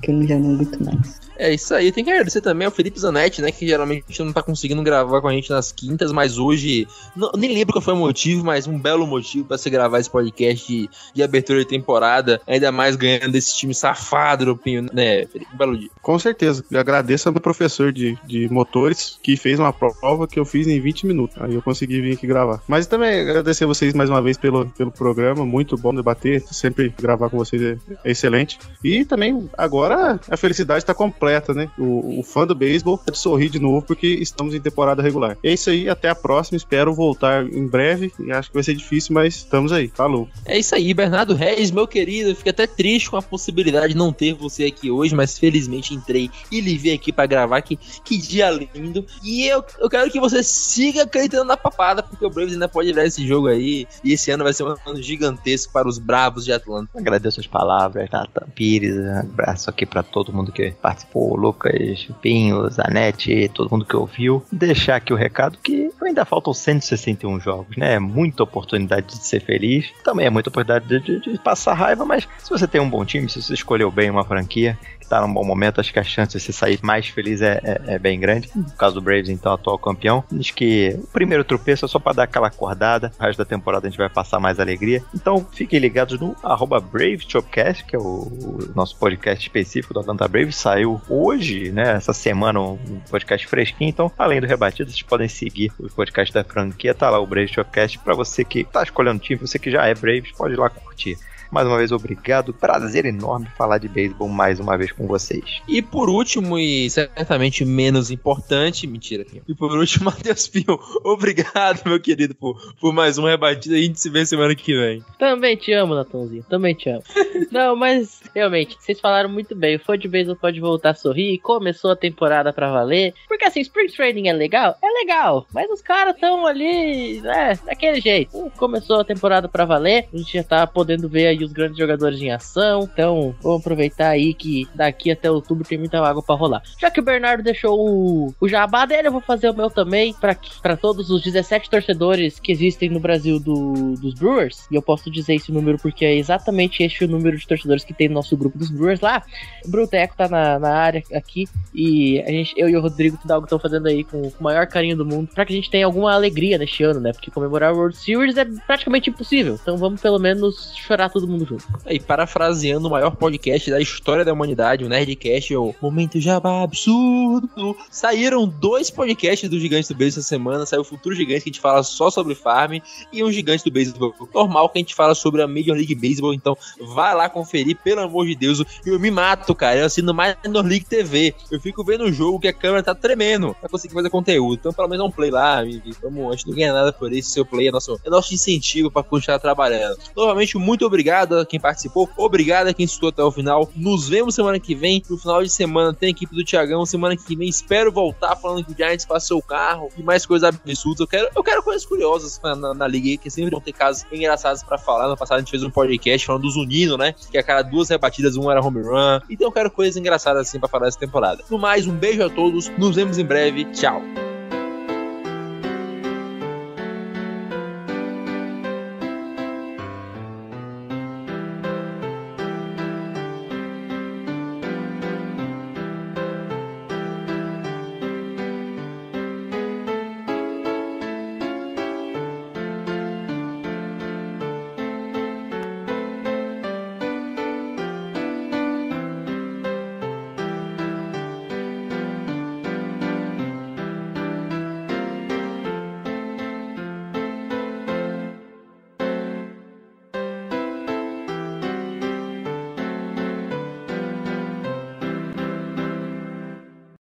[0.03, 1.19] que eu já não aguento mais.
[1.39, 1.89] É isso aí.
[1.89, 3.49] Tem que agradecer também ao Felipe Zanetti, né?
[3.49, 6.85] Que geralmente não tá conseguindo gravar com a gente nas quintas, mas hoje.
[7.15, 10.09] Não, nem lembro qual foi o motivo, mas um belo motivo para se gravar esse
[10.09, 12.41] podcast de, de, abertura de temporada.
[12.45, 15.47] Ainda mais ganhando esse time safado do Pinho, né, Felipe?
[15.53, 15.89] Um belo dia.
[16.01, 16.65] Com certeza.
[16.69, 20.67] Eu agradeço ao meu professor de, de motores que fez uma prova que eu fiz
[20.67, 21.37] em 20 minutos.
[21.39, 22.61] Aí eu consegui vir aqui gravar.
[22.67, 25.45] Mas também agradecer a vocês mais uma vez pelo, pelo programa.
[25.45, 26.43] Muito bom debater.
[26.51, 28.59] Sempre gravar com vocês é, é excelente.
[28.83, 31.69] E também agora a felicidade está completa completa, né?
[31.77, 35.37] O, o fã do beisebol é de sorrir de novo porque estamos em temporada regular.
[35.43, 36.57] É isso aí, até a próxima.
[36.57, 38.11] Espero voltar em breve.
[38.19, 39.91] E acho que vai ser difícil, mas estamos aí.
[39.93, 40.27] Falou.
[40.45, 42.29] É isso aí, Bernardo Reis, meu querido.
[42.29, 45.93] Eu fico até triste com a possibilidade de não ter você aqui hoje, mas felizmente
[45.93, 47.61] entrei e lhe vi aqui para gravar.
[47.61, 49.05] Que, que dia lindo.
[49.23, 52.87] E eu, eu quero que você siga acreditando na papada, porque o Braves ainda pode
[52.87, 53.87] virar esse jogo aí.
[54.03, 56.89] E esse ano vai ser um ano gigantesco para os Bravos de Atlanta.
[56.97, 58.95] Agradeço as palavras, Nathan Pires.
[58.95, 63.95] Um abraço aqui para todo mundo que participou o Lucas, Pinho, Zanetti, todo mundo que
[63.95, 64.43] ouviu.
[64.51, 67.95] Deixar aqui o recado que ainda faltam 161 jogos, né?
[67.95, 69.91] É muita oportunidade de ser feliz.
[70.03, 73.03] Também é muita oportunidade de, de, de passar raiva, mas se você tem um bom
[73.03, 74.77] time, se você escolheu bem uma franquia,
[75.09, 77.95] tá num bom momento, acho que a chance de você sair mais feliz é, é,
[77.95, 78.49] é, bem grande.
[78.55, 80.23] No caso do Braves, então, atual campeão.
[80.39, 83.11] Acho que o primeiro tropeço é só para dar aquela acordada.
[83.19, 85.03] O resto da temporada a gente vai passar mais alegria.
[85.13, 90.27] Então, fiquem ligados no arroba BraveChopcast, que é o, o, nosso podcast específico do Atlanta
[90.27, 90.55] Braves.
[90.55, 91.93] Saiu hoje, né?
[91.93, 92.77] Essa semana, um
[93.09, 93.89] podcast fresquinho.
[93.89, 96.93] Então, além do rebatido, vocês podem seguir o podcast da franquia.
[96.93, 99.95] Tá lá o Braves Chopcast para você que tá escolhendo time, você que já é
[99.95, 101.17] Braves, pode ir lá curtir.
[101.51, 102.53] Mais uma vez, obrigado.
[102.53, 105.61] Prazer enorme falar de beisebol mais uma vez com vocês.
[105.67, 109.25] E por último, e certamente menos importante, mentira.
[109.47, 113.75] E por último, Matheus Pinho, obrigado, meu querido, por, por mais uma rebatida.
[113.75, 115.03] A gente se vê semana que vem.
[115.17, 116.43] Também te amo, Natonzinho.
[116.49, 117.03] Também te amo.
[117.51, 119.77] Não, mas realmente, vocês falaram muito bem.
[119.77, 121.39] O fã de beisebol pode voltar a sorrir.
[121.39, 123.13] Começou a temporada pra valer.
[123.27, 124.77] Porque assim, Spring Training é legal?
[124.81, 125.47] É legal.
[125.53, 128.51] Mas os caras estão ali, né, daquele jeito.
[128.57, 130.07] Começou a temporada pra valer.
[130.13, 132.89] A gente já tá podendo ver aí os grandes jogadores em ação.
[132.91, 136.61] Então, vamos aproveitar aí que daqui até outubro tem muita água pra rolar.
[136.79, 140.13] Já que o Bernardo deixou o, o jabá dele, eu vou fazer o meu também
[140.61, 144.67] pra todos os 17 torcedores que existem no Brasil do- dos Brewers.
[144.71, 147.93] E eu posso dizer esse número porque é exatamente este o número de torcedores que
[147.93, 149.23] tem no nosso grupo dos Brewers lá.
[149.65, 153.45] O Bruteco tá na, na área aqui e a gente, eu e o Rodrigo Fidalgo
[153.45, 156.13] estão fazendo aí com, o maior carinho do mundo pra que a gente tenha alguma
[156.13, 157.11] alegria neste ano, né?
[157.11, 159.57] Porque comemorar o World Series é praticamente impossível.
[159.61, 161.65] Então vamos pelo menos chorar todo mundo junto.
[161.87, 167.75] E parafraseando o maior podcast da história da humanidade, o Nerdcast, o Momento Jabá Absurdo.
[167.89, 170.65] Saíram dois podcasts do Gigante do Beisebol essa semana.
[170.65, 172.79] Saiu o Futuro Gigante, que a gente fala só sobre farm,
[173.11, 176.33] e um Gigante do Beisebol normal, que a gente fala sobre a Major League Baseball.
[176.33, 178.63] Então, vai lá conferir, pelo amor de Deus.
[178.85, 179.79] Eu me mato, cara.
[179.79, 181.33] Eu assino mais Minor League TV.
[181.51, 184.59] Eu fico vendo o jogo que a câmera tá tremendo pra conseguir fazer conteúdo.
[184.59, 185.63] Então, pelo menos dá um play lá.
[185.63, 187.29] E vamos, a gente não ganha nada por isso.
[187.29, 189.97] Seu play é nosso, é nosso incentivo pra continuar trabalhando.
[190.15, 192.09] Novamente, muito obrigado a quem participou.
[192.17, 193.69] Obrigado a quem escutou até o final.
[193.75, 195.03] Nos vemos semana que vem.
[195.09, 196.85] No final de semana tem a equipe do Thiagão.
[196.85, 200.47] Semana que vem espero voltar falando que o Giants passou o carro e mais coisas
[200.47, 200.99] absurdas.
[200.99, 204.05] Eu quero, eu quero coisas curiosas na, na, na liga que sempre vão ter casos
[204.11, 205.07] engraçados pra falar.
[205.07, 207.13] No passado a gente fez um podcast falando dos Unidos, né?
[207.31, 209.19] Que a cada duas rebatidas, um era home run.
[209.29, 211.43] Então eu quero coisas engraçadas assim pra falar essa temporada.
[211.49, 212.69] No mais, um beijo a todos.
[212.77, 213.65] Nos vemos em breve.
[213.65, 214.01] Tchau.